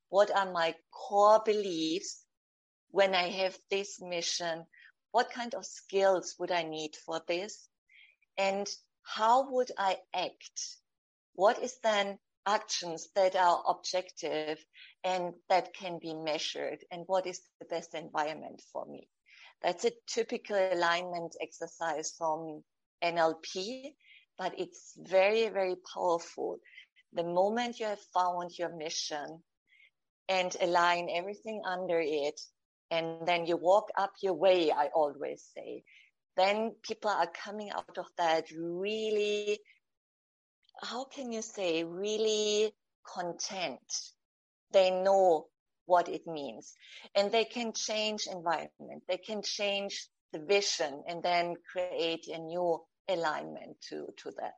what 0.10 0.30
are 0.36 0.52
my 0.52 0.76
core 0.92 1.42
beliefs, 1.46 2.26
when 2.92 3.14
I 3.14 3.30
have 3.30 3.58
this 3.70 4.02
mission, 4.02 4.66
what 5.12 5.32
kind 5.32 5.54
of 5.56 5.66
skills 5.66 6.36
would 6.40 6.52
I 6.52 6.64
need 6.64 6.96
for 7.06 7.22
this? 7.28 7.68
And 8.38 8.68
how 9.04 9.52
would 9.52 9.72
I 9.78 9.98
act? 10.14 10.78
What 11.34 11.62
is 11.64 11.78
then 11.84 12.20
actions 12.46 13.10
that 13.16 13.36
are 13.36 13.64
objective 13.68 14.64
and 15.04 15.34
that 15.50 15.74
can 15.74 16.00
be 16.00 16.14
measured? 16.14 16.84
And 16.92 17.04
what 17.08 17.26
is 17.28 17.42
the 17.60 17.66
best 17.66 17.94
environment 17.94 18.62
for 18.72 18.86
me? 18.86 19.08
That's 19.62 19.86
a 19.86 19.92
typical 20.08 20.56
alignment 20.56 21.36
exercise 21.42 22.14
from 22.18 22.64
NLP, 23.04 23.94
but 24.38 24.60
it's 24.60 24.94
very, 24.98 25.50
very 25.50 25.76
powerful. 25.94 26.58
The 27.14 27.24
moment 27.24 27.80
you 27.80 27.88
have 27.88 28.02
found 28.14 28.52
your 28.58 28.76
mission 28.76 29.42
and 30.30 30.56
align 30.62 31.10
everything 31.10 31.62
under 31.66 32.00
it, 32.00 32.40
and 32.90 33.28
then 33.28 33.46
you 33.46 33.58
walk 33.58 33.90
up 33.98 34.14
your 34.22 34.34
way, 34.34 34.72
I 34.72 34.90
always 34.94 35.44
say, 35.56 35.84
then 36.36 36.76
people 36.84 37.10
are 37.10 37.28
coming 37.28 37.72
out 37.72 37.98
of 37.98 38.06
that 38.18 38.46
really, 38.52 39.60
how 40.82 41.06
can 41.06 41.32
you 41.32 41.42
say, 41.42 41.84
really 41.84 42.72
content. 43.06 43.80
They 44.72 44.92
know 44.92 45.48
what 45.86 46.10
it 46.10 46.28
means 46.28 46.74
and 47.16 47.32
they 47.32 47.46
can 47.46 47.74
change 47.74 48.28
environment. 48.28 49.04
They 49.08 49.18
can 49.18 49.42
change 49.42 50.08
the 50.34 50.40
vision 50.40 51.04
and 51.08 51.24
then 51.24 51.56
create 51.72 52.28
a 52.28 52.38
new 52.38 52.80
alignment 53.10 53.78
to, 53.90 54.08
to 54.18 54.32
that. 54.40 54.56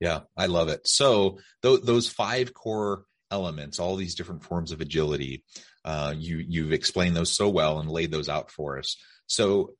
Yeah, 0.00 0.20
I 0.36 0.46
love 0.46 0.68
it. 0.68 0.80
So 0.86 1.38
th- 1.62 1.82
those 1.82 2.08
five 2.08 2.54
core 2.54 3.04
elements, 3.30 3.78
all 3.78 3.96
these 3.96 4.14
different 4.14 4.42
forms 4.42 4.72
of 4.72 4.80
agility, 4.80 5.44
uh, 5.84 6.14
you 6.16 6.44
you've 6.46 6.72
explained 6.72 7.16
those 7.16 7.32
so 7.32 7.48
well 7.48 7.80
and 7.80 7.90
laid 7.90 8.10
those 8.10 8.28
out 8.28 8.50
for 8.50 8.78
us. 8.78 8.96
So 9.26 9.74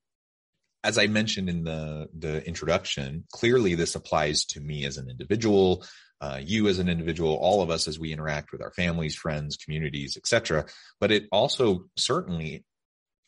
as 0.83 0.99
I 0.99 1.07
mentioned 1.07 1.49
in 1.49 1.65
the 1.65 2.09
the 2.17 2.47
introduction, 2.47 3.25
clearly 3.33 3.75
this 3.75 3.95
applies 3.95 4.45
to 4.47 4.61
me 4.61 4.85
as 4.87 4.97
an 4.97 5.11
individual, 5.11 5.85
uh, 6.21 6.41
you 6.43 6.69
as 6.69 6.79
an 6.79 6.89
individual, 6.89 7.35
all 7.35 7.63
of 7.63 7.71
us 7.71 7.89
as 7.89 7.99
we 7.99 8.13
interact 8.13 8.53
with 8.53 8.63
our 8.63 8.73
families, 8.73 9.15
friends, 9.15 9.57
communities, 9.57 10.17
etc. 10.17 10.67
But 10.99 11.13
it 11.13 11.27
also 11.31 11.87
certainly 11.97 12.65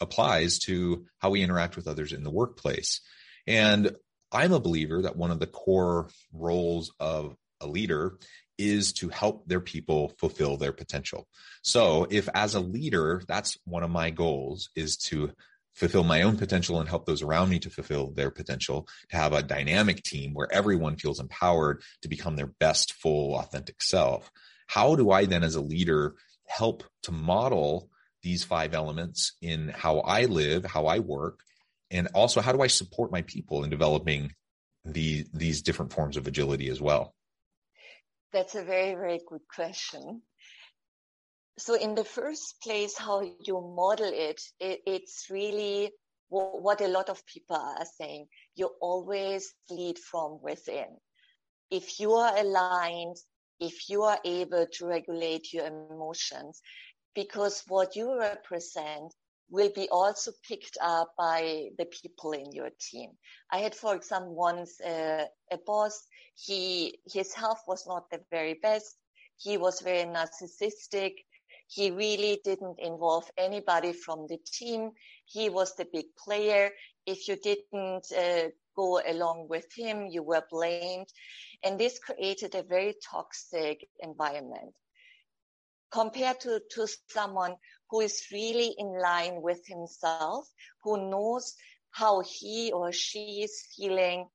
applies 0.01 0.59
to 0.61 1.07
how 1.19 1.31
we 1.31 1.43
interact 1.43 1.77
with 1.77 1.87
others 1.87 2.13
in 2.13 2.25
the 2.25 2.31
workplace. 2.31 3.01
And 3.47 3.95
I'm 4.33 4.53
a 4.53 4.61
believer 4.61 5.03
that 5.03 5.17
one 5.17 5.31
of 5.31 5.39
the 5.39 5.47
core 5.47 6.09
roles 6.33 6.93
of 6.99 7.37
a 7.61 7.67
leader 7.67 8.19
is 8.71 8.93
to 8.95 9.09
help 9.09 9.47
their 9.47 9.61
people 9.61 10.13
fulfill 10.19 10.57
their 10.57 10.73
potential. 10.73 11.27
So 11.63 12.07
if 12.11 12.29
as 12.35 12.55
a 12.55 12.61
leader, 12.61 13.23
that's 13.27 13.59
one 13.65 13.83
of 13.83 13.91
my 13.91 14.11
goals 14.11 14.71
is 14.77 14.97
to 15.09 15.33
fulfill 15.75 16.05
my 16.05 16.23
own 16.23 16.37
potential 16.37 16.81
and 16.81 16.89
help 16.89 17.07
those 17.07 17.23
around 17.23 17.49
me 17.49 17.59
to 17.59 17.71
fulfill 17.71 18.11
their 18.13 18.31
potential, 18.31 18.87
to 19.11 19.17
have 19.17 19.33
a 19.33 19.43
dynamic 19.43 20.03
team 20.03 20.35
where 20.35 20.53
everyone 20.53 20.97
feels 20.97 21.21
empowered 21.21 21.83
to 22.03 22.09
become 22.09 22.37
their 22.37 22.53
best, 22.61 22.93
full, 22.93 23.35
authentic 23.37 23.83
self. 23.83 24.31
How 24.67 24.95
do 24.97 25.11
I 25.11 25.25
then, 25.25 25.43
as 25.43 25.55
a 25.55 25.63
leader, 25.63 26.15
help 26.47 26.85
to 27.05 27.13
model 27.13 27.89
these 28.23 28.45
five 28.45 28.75
elements 28.75 29.33
in 29.41 29.69
how 29.69 30.01
I 30.01 30.27
live, 30.27 30.65
how 30.65 30.87
I 30.87 30.99
work, 30.99 31.41
and 31.91 32.09
also 32.15 32.41
how 32.41 32.53
do 32.53 32.63
I 32.63 32.69
support 32.69 33.11
my 33.11 33.23
people 33.23 33.65
in 33.65 33.71
developing 33.71 34.33
the, 34.85 35.27
these 35.33 35.63
different 35.63 35.93
forms 35.93 36.17
of 36.17 36.27
agility 36.27 36.69
as 36.69 36.81
well? 36.81 37.15
That's 38.33 38.55
a 38.55 38.65
very, 38.65 38.95
very 38.95 39.21
good 39.29 39.43
question 39.55 40.23
so 41.59 41.75
in 41.75 41.95
the 41.95 42.05
first 42.05 42.61
place, 42.63 42.97
how 42.97 43.21
you 43.21 43.61
model 43.77 44.11
it, 44.13 44.41
it 44.59 44.81
it's 44.87 45.27
really 45.31 45.93
what 46.29 46.81
a 46.81 46.89
lot 46.89 47.11
of 47.11 47.27
people 47.27 47.57
are 47.57 47.85
saying. 47.99 48.27
You 48.55 48.71
always 48.81 49.53
lead 49.69 49.99
from 49.99 50.39
within. 50.43 50.97
If 51.71 52.01
you 52.01 52.13
are 52.15 52.37
aligned, 52.39 53.17
if 53.61 53.91
you 53.91 54.03
are 54.05 54.19
able 54.25 54.67
to 54.73 54.87
regulate 54.87 55.53
your 55.53 55.67
emotions, 55.67 56.63
because 57.15 57.63
what 57.69 57.97
you 57.97 58.19
represent 58.19 59.13
will 59.53 59.71
be 59.75 59.87
also 59.91 60.33
picked 60.49 60.79
up 60.81 61.13
by 61.19 61.69
the 61.77 61.85
people 61.85 62.33
in 62.33 62.51
your 62.53 62.71
team. 62.81 63.11
I 63.53 63.59
had, 63.59 63.75
for 63.75 63.95
example, 63.95 64.35
once 64.35 64.81
uh, 64.81 65.27
a 65.53 65.59
boss, 65.67 66.07
he, 66.35 66.99
his 67.13 67.35
health 67.35 67.61
was 67.69 67.87
not 67.87 68.11
the 68.11 68.21
very 68.31 68.55
best. 68.55 68.97
He 69.37 69.59
was 69.59 69.83
very 69.83 70.05
narcissistic. 70.09 71.17
He 71.69 71.91
really 71.91 72.41
didn't 72.43 72.79
involve 72.81 73.31
anybody 73.37 73.93
from 73.93 74.27
the 74.27 74.39
team. 74.39 74.93
He 75.27 75.51
was 75.51 75.77
the 75.77 75.87
big 75.93 76.07
player. 76.25 76.71
If 77.07 77.29
you 77.29 77.37
didn't 77.37 78.07
uh, 78.11 78.49
go 78.75 79.01
along 79.07 79.49
with 79.51 79.67
him, 79.77 80.07
you 80.07 80.23
were 80.23 80.45
blamed. 80.51 81.09
And 81.63 81.79
this 81.79 81.99
created 81.99 82.55
a 82.55 82.63
very 82.63 82.95
toxic 83.11 83.87
environment 84.01 84.73
compared 85.93 86.41
to, 86.41 86.61
to 86.71 86.89
someone 87.11 87.55
who 87.93 88.01
is 88.01 88.27
really 88.33 88.75
in 88.79 88.99
line 88.99 89.43
with 89.43 89.67
himself, 89.69 90.49
who 90.83 91.11
knows 91.11 91.55
how 91.91 92.23
he 92.23 92.73
or 92.73 92.91
she 92.91 93.43
is 93.43 93.67
feeling, 93.77 94.27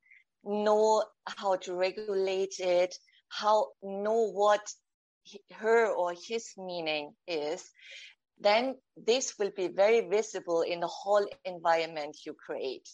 know 0.46 1.04
how 1.26 1.56
to 1.58 1.74
regulate 1.74 2.60
it, 2.60 2.96
how 3.30 3.70
know 3.82 4.30
what 4.32 4.62
her 5.54 5.88
or 5.88 6.13
his 6.28 6.54
meaning 6.56 7.15
is, 7.28 7.72
then 8.39 8.76
this 8.96 9.39
will 9.39 9.52
be 9.56 9.67
very 9.67 10.02
visible 10.02 10.62
in 10.62 10.80
the 10.80 10.88
whole 10.88 11.28
environment 11.43 12.15
you 12.26 12.36
create. 12.36 12.88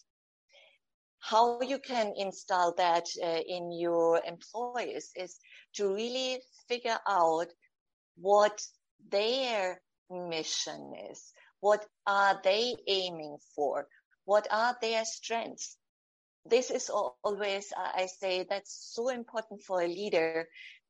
How 1.20 1.60
you 1.62 1.80
can 1.80 2.14
install 2.16 2.74
that 2.78 3.08
uh, 3.22 3.42
in 3.48 3.72
your 3.74 4.22
employees 4.26 5.12
is 5.16 5.40
to 5.76 5.94
really 5.94 6.42
figure 6.70 7.00
out 7.08 7.48
what 8.16 8.62
their 9.12 9.82
mission 10.14 10.94
is. 11.12 11.34
What 11.60 11.86
are 12.06 12.40
they 12.44 12.76
aiming 12.88 13.38
for? 13.56 13.88
What 14.26 14.48
are 14.52 14.78
their 14.82 15.06
strengths? 15.06 15.78
This 16.46 16.72
is 16.72 16.90
always, 16.90 17.72
uh, 17.76 17.92
I 17.96 18.08
say, 18.08 18.46
that's 18.50 18.92
so 18.94 19.10
important 19.10 19.64
for 19.64 19.82
a 19.82 19.88
leader 19.88 20.48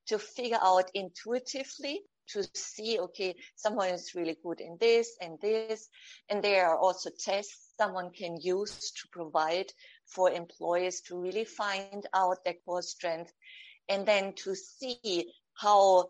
to 0.07 0.19
figure 0.19 0.59
out 0.61 0.89
intuitively 0.93 2.01
to 2.29 2.43
see, 2.53 2.99
okay, 2.99 3.35
someone 3.55 3.89
is 3.89 4.15
really 4.15 4.37
good 4.43 4.59
in 4.59 4.77
this 4.79 5.15
and 5.21 5.39
this. 5.41 5.89
And 6.29 6.43
there 6.43 6.67
are 6.67 6.77
also 6.77 7.09
tests 7.17 7.73
someone 7.77 8.11
can 8.11 8.37
use 8.41 8.91
to 8.91 9.07
provide 9.11 9.71
for 10.05 10.31
employees 10.31 11.01
to 11.01 11.19
really 11.19 11.45
find 11.45 12.05
out 12.13 12.43
their 12.43 12.55
core 12.65 12.81
strength 12.81 13.33
and 13.89 14.05
then 14.05 14.33
to 14.33 14.55
see 14.55 15.31
how 15.53 16.09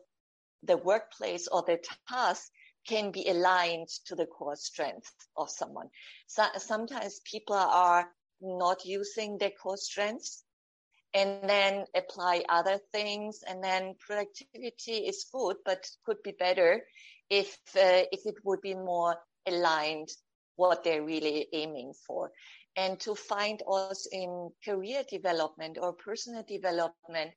the 0.63 0.77
workplace 0.77 1.47
or 1.47 1.63
the 1.63 1.79
task 2.07 2.49
can 2.87 3.11
be 3.11 3.27
aligned 3.29 3.89
to 4.05 4.15
the 4.15 4.25
core 4.25 4.55
strength 4.55 5.11
of 5.37 5.49
someone. 5.49 5.89
So, 6.27 6.45
sometimes 6.57 7.21
people 7.29 7.55
are 7.55 8.09
not 8.41 8.85
using 8.85 9.37
their 9.37 9.51
core 9.51 9.77
strengths 9.77 10.43
and 11.13 11.47
then 11.49 11.85
apply 11.95 12.43
other 12.49 12.79
things 12.91 13.43
and 13.47 13.63
then 13.63 13.95
productivity 13.99 15.07
is 15.07 15.25
good 15.31 15.57
but 15.65 15.87
could 16.05 16.21
be 16.23 16.31
better 16.31 16.81
if 17.29 17.57
uh, 17.75 18.03
if 18.11 18.25
it 18.25 18.35
would 18.43 18.61
be 18.61 18.73
more 18.73 19.15
aligned 19.47 20.09
what 20.55 20.83
they're 20.83 21.03
really 21.03 21.47
aiming 21.53 21.93
for 22.05 22.31
and 22.75 22.99
to 22.99 23.15
find 23.15 23.61
us 23.67 24.07
in 24.11 24.49
career 24.65 25.03
development 25.09 25.77
or 25.79 25.93
personal 25.93 26.43
development 26.47 27.31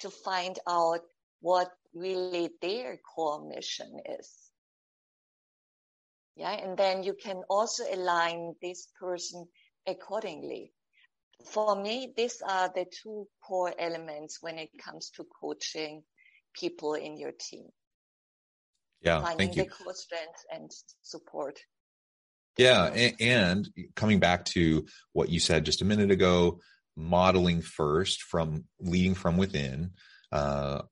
to 0.00 0.10
find 0.10 0.58
out 0.68 1.00
what 1.40 1.70
really 1.94 2.50
their 2.60 2.98
core 3.14 3.46
mission 3.48 4.00
is 4.20 4.49
yeah 6.36 6.52
and 6.52 6.76
then 6.76 7.02
you 7.02 7.14
can 7.14 7.42
also 7.48 7.84
align 7.92 8.54
this 8.62 8.88
person 8.98 9.46
accordingly 9.86 10.72
for 11.44 11.80
me, 11.80 12.12
these 12.16 12.42
are 12.46 12.70
the 12.74 12.86
two 13.02 13.26
core 13.42 13.72
elements 13.78 14.38
when 14.40 14.58
it 14.58 14.70
comes 14.78 15.10
to 15.16 15.26
coaching 15.40 16.02
people 16.54 16.94
in 16.94 17.16
your 17.16 17.32
team. 17.32 17.66
Yeah, 19.02 19.20
finding 19.20 19.38
thank 19.38 19.56
you. 19.56 19.64
the 19.64 19.70
core 19.70 19.94
strength 19.94 20.44
and 20.52 20.70
support. 21.02 21.58
Yeah, 22.58 22.86
and, 22.86 23.14
and 23.20 23.68
coming 23.96 24.18
back 24.18 24.44
to 24.46 24.86
what 25.12 25.30
you 25.30 25.40
said 25.40 25.64
just 25.64 25.80
a 25.80 25.86
minute 25.86 26.10
ago, 26.10 26.60
modeling 26.96 27.62
first 27.62 28.22
from 28.22 28.64
leading 28.78 29.14
from 29.14 29.36
within. 29.38 29.92
Uh, 30.30 30.82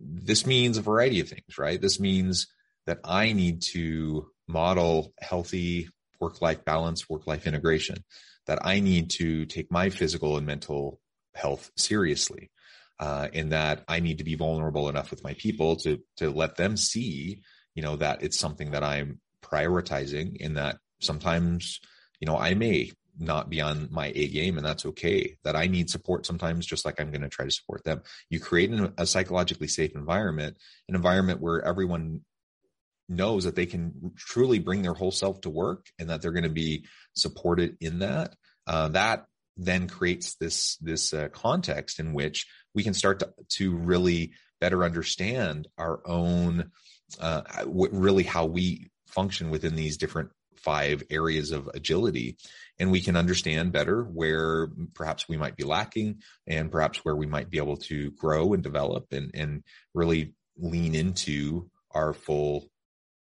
this 0.00 0.46
means 0.46 0.78
a 0.78 0.82
variety 0.82 1.20
of 1.20 1.28
things, 1.28 1.58
right? 1.58 1.80
This 1.80 1.98
means 1.98 2.46
that 2.86 3.00
I 3.02 3.32
need 3.32 3.62
to 3.72 4.28
model 4.48 5.12
healthy 5.20 5.88
work 6.20 6.40
life 6.40 6.64
balance, 6.64 7.08
work 7.08 7.26
life 7.26 7.46
integration 7.46 8.04
that 8.46 8.64
I 8.64 8.80
need 8.80 9.10
to 9.10 9.44
take 9.46 9.70
my 9.70 9.90
physical 9.90 10.36
and 10.36 10.46
mental 10.46 11.00
health 11.34 11.70
seriously. 11.76 12.50
Uh, 12.98 13.28
and 13.34 13.52
that 13.52 13.84
I 13.88 14.00
need 14.00 14.18
to 14.18 14.24
be 14.24 14.36
vulnerable 14.36 14.88
enough 14.88 15.10
with 15.10 15.22
my 15.22 15.34
people 15.34 15.76
to 15.76 16.00
to 16.16 16.30
let 16.30 16.56
them 16.56 16.78
see, 16.78 17.42
you 17.74 17.82
know, 17.82 17.96
that 17.96 18.22
it's 18.22 18.38
something 18.38 18.70
that 18.70 18.82
I'm 18.82 19.20
prioritizing 19.42 20.36
in 20.36 20.54
that 20.54 20.78
sometimes, 21.00 21.78
you 22.20 22.26
know, 22.26 22.38
I 22.38 22.54
may 22.54 22.92
not 23.18 23.50
be 23.50 23.60
on 23.60 23.88
my 23.90 24.12
A 24.14 24.28
game, 24.28 24.56
and 24.56 24.66
that's 24.66 24.86
okay. 24.86 25.36
That 25.44 25.56
I 25.56 25.66
need 25.66 25.90
support 25.90 26.24
sometimes, 26.24 26.64
just 26.66 26.86
like 26.86 26.98
I'm 26.98 27.10
going 27.10 27.22
to 27.22 27.28
try 27.28 27.44
to 27.44 27.50
support 27.50 27.84
them. 27.84 28.02
You 28.30 28.40
create 28.40 28.70
an, 28.70 28.92
a 28.96 29.06
psychologically 29.06 29.68
safe 29.68 29.94
environment, 29.94 30.56
an 30.88 30.94
environment 30.94 31.40
where 31.40 31.62
everyone 31.62 32.22
knows 33.08 33.44
that 33.44 33.54
they 33.54 33.66
can 33.66 34.12
truly 34.16 34.58
bring 34.58 34.82
their 34.82 34.94
whole 34.94 35.10
self 35.10 35.40
to 35.42 35.50
work 35.50 35.86
and 35.98 36.10
that 36.10 36.22
they're 36.22 36.32
going 36.32 36.42
to 36.44 36.50
be 36.50 36.86
supported 37.14 37.76
in 37.80 38.00
that. 38.00 38.34
Uh, 38.66 38.88
that 38.88 39.26
then 39.56 39.88
creates 39.88 40.34
this 40.36 40.76
this 40.78 41.14
uh, 41.14 41.28
context 41.28 41.98
in 41.98 42.12
which 42.12 42.46
we 42.74 42.82
can 42.82 42.94
start 42.94 43.20
to, 43.20 43.32
to 43.48 43.74
really 43.74 44.32
better 44.60 44.84
understand 44.84 45.68
our 45.78 46.00
own 46.06 46.70
uh, 47.20 47.42
really 47.66 48.24
how 48.24 48.44
we 48.44 48.90
function 49.06 49.50
within 49.50 49.76
these 49.76 49.96
different 49.96 50.30
five 50.56 51.02
areas 51.10 51.52
of 51.52 51.70
agility 51.74 52.36
and 52.78 52.90
we 52.90 53.00
can 53.00 53.16
understand 53.16 53.72
better 53.72 54.02
where 54.02 54.68
perhaps 54.94 55.28
we 55.28 55.36
might 55.36 55.56
be 55.56 55.64
lacking 55.64 56.20
and 56.46 56.72
perhaps 56.72 56.98
where 57.04 57.16
we 57.16 57.26
might 57.26 57.50
be 57.50 57.58
able 57.58 57.76
to 57.76 58.10
grow 58.12 58.52
and 58.52 58.62
develop 58.62 59.12
and, 59.12 59.30
and 59.34 59.62
really 59.94 60.34
lean 60.58 60.94
into 60.94 61.70
our 61.92 62.12
full 62.12 62.68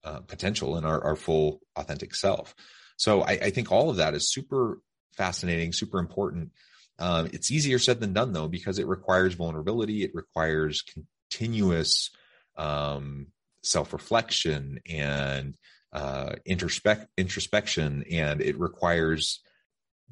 uh, 0.06 0.20
potential 0.20 0.78
and 0.78 0.86
our, 0.86 1.04
our 1.04 1.16
full 1.16 1.60
authentic 1.76 2.16
self. 2.16 2.56
So 2.98 3.24
I, 3.24 3.32
I, 3.32 3.50
think 3.50 3.72
all 3.72 3.90
of 3.90 3.98
that 3.98 4.14
is 4.14 4.32
super 4.32 4.80
fascinating, 5.18 5.74
super 5.74 6.00
important. 6.00 6.52
Um, 7.00 7.28
it's 7.34 7.52
easier 7.52 7.80
said 7.80 8.00
than 8.00 8.14
done 8.14 8.32
though, 8.32 8.48
because 8.48 8.80
it 8.80 8.88
requires 8.88 9.34
vulnerability. 9.34 10.04
It 10.04 10.12
requires 10.14 10.84
continuous 10.84 12.12
um, 12.56 13.28
self-reflection 13.64 14.80
and 14.88 15.58
uh, 15.92 16.36
introspect 16.48 17.08
introspection, 17.18 18.04
and 18.12 18.42
it 18.42 18.60
requires 18.60 19.42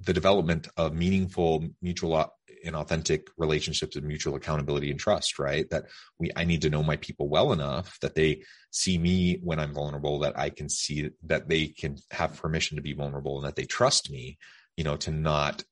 the 0.01 0.13
development 0.13 0.67
of 0.75 0.95
meaningful, 0.95 1.65
mutual 1.82 2.15
and 2.63 2.76
authentic 2.76 3.28
relationships 3.38 3.95
and 3.95 4.06
mutual 4.06 4.36
accountability 4.36 4.91
and 4.91 4.99
trust. 4.99 5.39
Right? 5.39 5.69
That 5.69 5.86
we 6.19 6.32
I 6.36 6.45
need 6.45 6.62
to 6.63 6.69
know 6.69 6.84
my 6.84 6.97
people 6.97 7.30
well 7.30 7.54
enough 7.54 7.99
that 8.02 8.15
they 8.15 8.43
see 8.71 8.97
me 8.97 9.39
when 9.41 9.60
I'm 9.60 9.73
vulnerable, 9.73 10.19
that 10.19 10.38
I 10.38 10.49
can 10.49 10.69
see 10.69 11.10
that 11.23 11.49
they 11.49 11.67
can 11.67 11.97
have 12.12 12.41
permission 12.41 12.78
to 12.78 12.84
be 12.84 12.93
vulnerable, 12.93 13.38
and 13.38 13.47
that 13.47 13.56
they 13.56 13.65
trust 13.65 14.12
me. 14.12 14.38
You 14.78 14.84
know, 14.84 14.97
to 14.97 15.12
not 15.12 15.63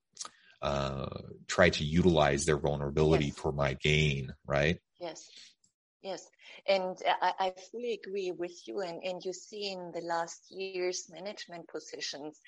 uh, 0.62 1.08
try 1.48 1.70
to 1.70 1.84
utilize 1.84 2.44
their 2.44 2.58
vulnerability 2.58 3.26
yes. 3.26 3.34
for 3.34 3.52
my 3.52 3.74
gain. 3.74 4.32
Right? 4.46 4.78
Yes. 5.00 5.28
Yes. 6.02 6.28
And 6.66 6.96
I, 7.20 7.32
I, 7.38 7.52
fully 7.70 7.92
agree 7.92 8.32
with 8.32 8.66
you. 8.66 8.80
And, 8.80 9.02
and 9.04 9.24
you 9.24 9.32
see 9.32 9.70
in 9.70 9.92
the 9.94 10.00
last 10.00 10.50
years, 10.50 11.08
management 11.10 11.68
positions 11.68 12.40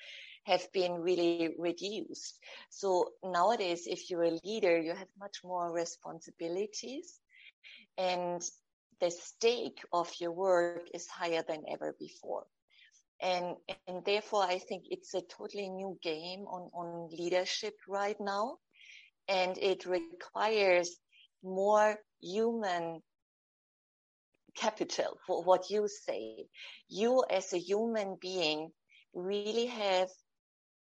have 0.45 0.71
been 0.73 0.93
really 1.01 1.55
reduced. 1.59 2.39
So 2.69 3.11
nowadays, 3.23 3.87
if 3.87 4.09
you're 4.09 4.23
a 4.23 4.39
leader, 4.43 4.77
you 4.79 4.93
have 4.93 5.09
much 5.19 5.43
more 5.43 5.71
responsibilities 5.71 7.19
and 7.97 8.41
the 8.99 9.11
stake 9.11 9.79
of 9.93 10.11
your 10.19 10.31
work 10.31 10.75
is 10.93 10.95
higher 11.07 11.43
than 11.47 11.63
ever 11.71 11.95
before. 11.99 12.45
And, 13.21 13.55
and 13.87 14.03
therefore, 14.05 14.43
I 14.43 14.59
think 14.59 14.83
it's 14.89 15.13
a 15.13 15.21
totally 15.21 15.69
new 15.69 15.97
game 16.01 16.45
on, 16.47 16.69
on 16.73 17.09
leadership 17.11 17.75
right 17.87 18.17
now. 18.19 18.57
And 19.27 19.57
it 19.57 19.85
requires 19.85 20.97
more 21.43 21.97
human 22.21 23.01
capital 24.55 25.17
for 25.27 25.43
what 25.43 25.69
you 25.69 25.87
say. 25.87 26.47
You 26.87 27.23
as 27.29 27.53
a 27.53 27.57
human 27.59 28.17
being 28.21 28.71
really 29.13 29.67
have 29.67 30.09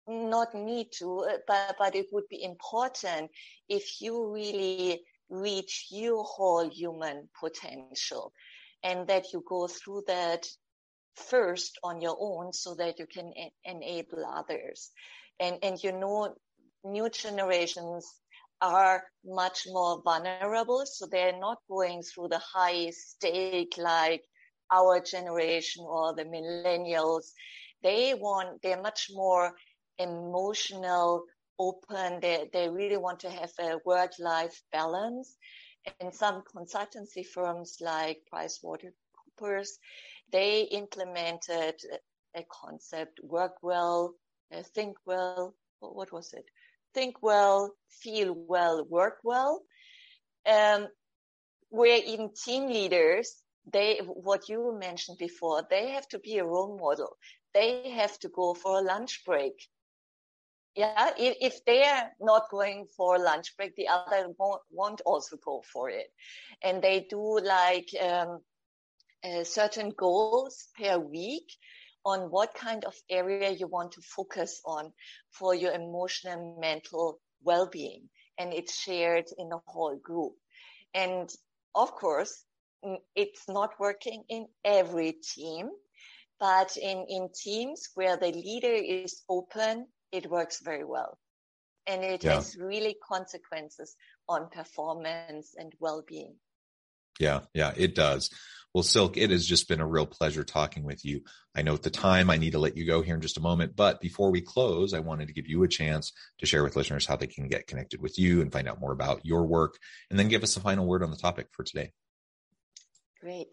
not 0.07 0.55
need 0.55 0.89
to, 0.99 1.27
but, 1.47 1.77
but 1.79 1.95
it 1.95 2.07
would 2.13 2.29
be 2.29 2.43
important 2.43 3.31
if 3.69 4.01
you 4.01 4.33
really 4.33 5.01
reach 5.31 5.87
your 5.91 6.25
whole 6.25 6.69
human 6.69 7.29
potential 7.39 8.33
and 8.83 9.07
that 9.09 9.33
you 9.33 9.43
go 9.49 9.67
through 9.67 10.03
that 10.07 10.47
first 11.17 11.79
on 11.83 12.01
your 12.01 12.17
own 12.21 12.53
so 12.53 12.75
that 12.75 12.99
you 12.99 13.07
can 13.07 13.33
enable 13.65 14.25
others. 14.27 14.91
And, 15.41 15.59
and 15.63 15.83
you 15.83 15.93
know, 15.93 16.35
new 16.85 17.09
generations 17.09 18.07
are 18.61 19.05
much 19.25 19.67
more 19.67 20.03
vulnerable. 20.03 20.85
So 20.87 21.07
they're 21.07 21.39
not 21.39 21.59
going 21.69 22.03
through 22.03 22.29
the 22.29 22.41
high 22.41 22.91
stake 22.91 23.75
like 23.79 24.23
our 24.71 25.01
generation 25.01 25.85
or 25.87 26.15
the 26.15 26.25
millennials. 26.25 27.33
They 27.83 28.15
want, 28.15 28.63
they're 28.63 28.81
much 28.81 29.09
more 29.13 29.53
emotional, 29.99 31.25
open. 31.59 32.21
They, 32.21 32.49
they 32.53 32.69
really 32.69 32.97
want 32.97 33.21
to 33.21 33.31
have 33.31 33.53
a 33.61 33.79
work 33.85 34.13
life 34.19 34.63
balance. 34.73 35.37
And 35.87 36.15
some 36.15 36.43
consultancy 36.55 37.25
firms 37.27 37.79
like 37.81 38.19
PricewaterhouseCoopers, 38.33 39.69
they 40.33 40.63
implemented 40.63 41.75
a 42.35 42.45
concept, 42.51 43.21
work 43.23 43.55
well, 43.63 44.15
uh, 44.55 44.63
think 44.75 44.97
well. 45.07 45.55
What 45.81 46.13
was 46.13 46.33
it? 46.33 46.45
think 46.95 47.23
well, 47.23 47.75
feel 47.89 48.35
well, 48.35 48.85
work 48.89 49.19
well. 49.25 49.63
Um, 50.47 50.87
where 51.69 51.99
even 52.07 52.31
team 52.33 52.69
leaders, 52.69 53.43
they, 53.71 53.99
what 54.05 54.49
you 54.49 54.77
mentioned 54.81 55.19
before, 55.19 55.65
they 55.69 55.91
have 55.91 56.09
to 56.09 56.19
be 56.21 56.39
a 56.39 56.45
role 56.45 56.79
model. 56.79 57.17
They 57.53 57.91
have 57.91 58.19
to 58.21 58.29
go 58.29 58.55
for 58.55 58.79
a 58.79 58.83
lunch 58.83 59.23
break. 59.27 59.55
Yeah, 60.77 61.11
if, 61.17 61.37
if 61.41 61.65
they're 61.65 62.11
not 62.21 62.51
going 62.51 62.87
for 62.97 63.19
lunch 63.19 63.57
break, 63.57 63.77
the 63.77 63.89
other 63.89 64.29
won't, 64.39 64.63
won't 64.71 65.01
also 65.07 65.37
go 65.45 65.63
for 65.73 65.89
it. 65.89 66.09
And 66.63 66.83
they 66.83 67.07
do 67.09 67.39
like 67.41 67.89
um, 68.03 68.41
uh, 69.25 69.45
certain 69.45 69.93
goals 69.97 70.67
per 70.77 70.99
week 70.99 71.47
on 72.05 72.31
what 72.31 72.55
kind 72.55 72.85
of 72.85 72.95
area 73.09 73.51
you 73.51 73.67
want 73.69 73.93
to 73.93 74.01
focus 74.03 74.61
on 74.67 74.93
for 75.31 75.55
your 75.55 75.73
emotional 75.73 76.59
mental 76.61 77.21
well-being. 77.43 78.09
And 78.39 78.53
it's 78.53 78.77
shared 78.77 79.27
in 79.39 79.49
the 79.51 79.61
whole 79.67 79.97
group. 80.03 80.33
And 80.93 81.31
of 81.75 81.93
course, 81.93 82.45
it's 83.15 83.49
not 83.49 83.71
working 83.79 84.25
in 84.29 84.47
every 84.65 85.13
team, 85.13 85.71
but 86.41 86.77
in, 86.77 87.07
in 87.09 87.29
teams 87.35 87.89
where 87.95 88.17
the 88.17 88.33
leader 88.33 88.73
is 88.73 89.23
open, 89.29 89.87
it 90.15 90.31
works 90.31 90.61
very 90.63 90.85
well. 90.85 91.19
And 91.87 92.03
it 92.05 92.25
yeah. 92.25 92.37
has 92.37 92.57
really 92.57 92.97
consequences 93.07 93.97
on 94.29 94.49
performance 94.49 95.55
and 95.59 95.73
well-being. 95.81 96.37
Yeah, 97.21 97.41
yeah, 97.53 97.73
it 97.77 97.95
does. 97.95 98.31
Well, 98.73 98.83
Silk, 98.83 99.17
it 99.17 99.31
has 99.31 99.47
just 99.47 99.69
been 99.69 99.81
a 99.81 99.87
real 99.87 100.07
pleasure 100.07 100.43
talking 100.43 100.85
with 100.85 101.05
you. 101.05 101.23
I 101.55 101.63
know 101.63 101.75
at 101.75 101.83
the 101.83 101.91
time 101.91 102.31
I 102.31 102.39
need 102.39 102.53
to 102.53 102.59
let 102.59 102.77
you 102.77 102.87
go 102.87 103.03
here 103.03 103.15
in 103.15 103.21
just 103.21 103.37
a 103.37 103.43
moment, 103.43 103.77
but 103.77 104.01
before 104.01 104.31
we 104.31 104.41
close, 104.41 104.95
I 104.95 105.01
wanted 105.01 105.29
to 105.29 105.35
give 105.35 105.47
you 105.47 105.63
a 105.63 105.69
chance 105.69 106.13
to 106.39 106.47
share 106.47 106.65
with 106.65 106.75
listeners 106.75 107.07
how 107.07 107.17
they 107.17 107.29
can 107.29 107.49
get 107.49 107.67
connected 107.67 108.01
with 108.01 108.19
you 108.19 108.41
and 108.41 108.53
find 108.53 108.69
out 108.69 108.81
more 108.81 108.93
about 108.93 109.25
your 109.25 109.47
work, 109.47 109.79
and 110.11 110.19
then 110.19 110.29
give 110.29 110.43
us 110.43 110.57
a 110.57 110.61
final 110.61 110.87
word 110.87 111.03
on 111.03 111.11
the 111.11 111.17
topic 111.17 111.49
for 111.53 111.65
today. 111.65 111.93
Great. 113.21 113.49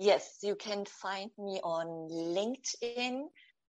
Yes, 0.00 0.38
you 0.42 0.54
can 0.54 0.84
find 0.84 1.30
me 1.38 1.60
on 1.62 1.86
LinkedIn 2.10 3.26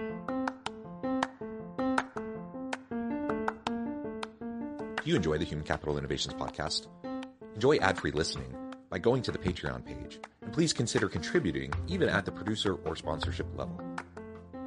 you 5.05 5.15
enjoy 5.15 5.38
the 5.38 5.45
Human 5.45 5.65
Capital 5.65 5.97
Innovations 5.97 6.33
podcast? 6.33 6.88
Enjoy 7.53 7.77
ad 7.77 7.99
free 7.99 8.12
listening 8.12 8.55
by 8.89 8.97
going 8.97 9.21
to 9.23 9.31
the 9.31 9.38
Patreon 9.38 9.85
page. 9.85 10.19
And 10.41 10.51
please 10.51 10.73
consider 10.73 11.07
contributing 11.07 11.71
even 11.88 12.09
at 12.09 12.25
the 12.25 12.31
producer 12.31 12.75
or 12.85 12.95
sponsorship 12.95 13.47
level. 13.55 13.79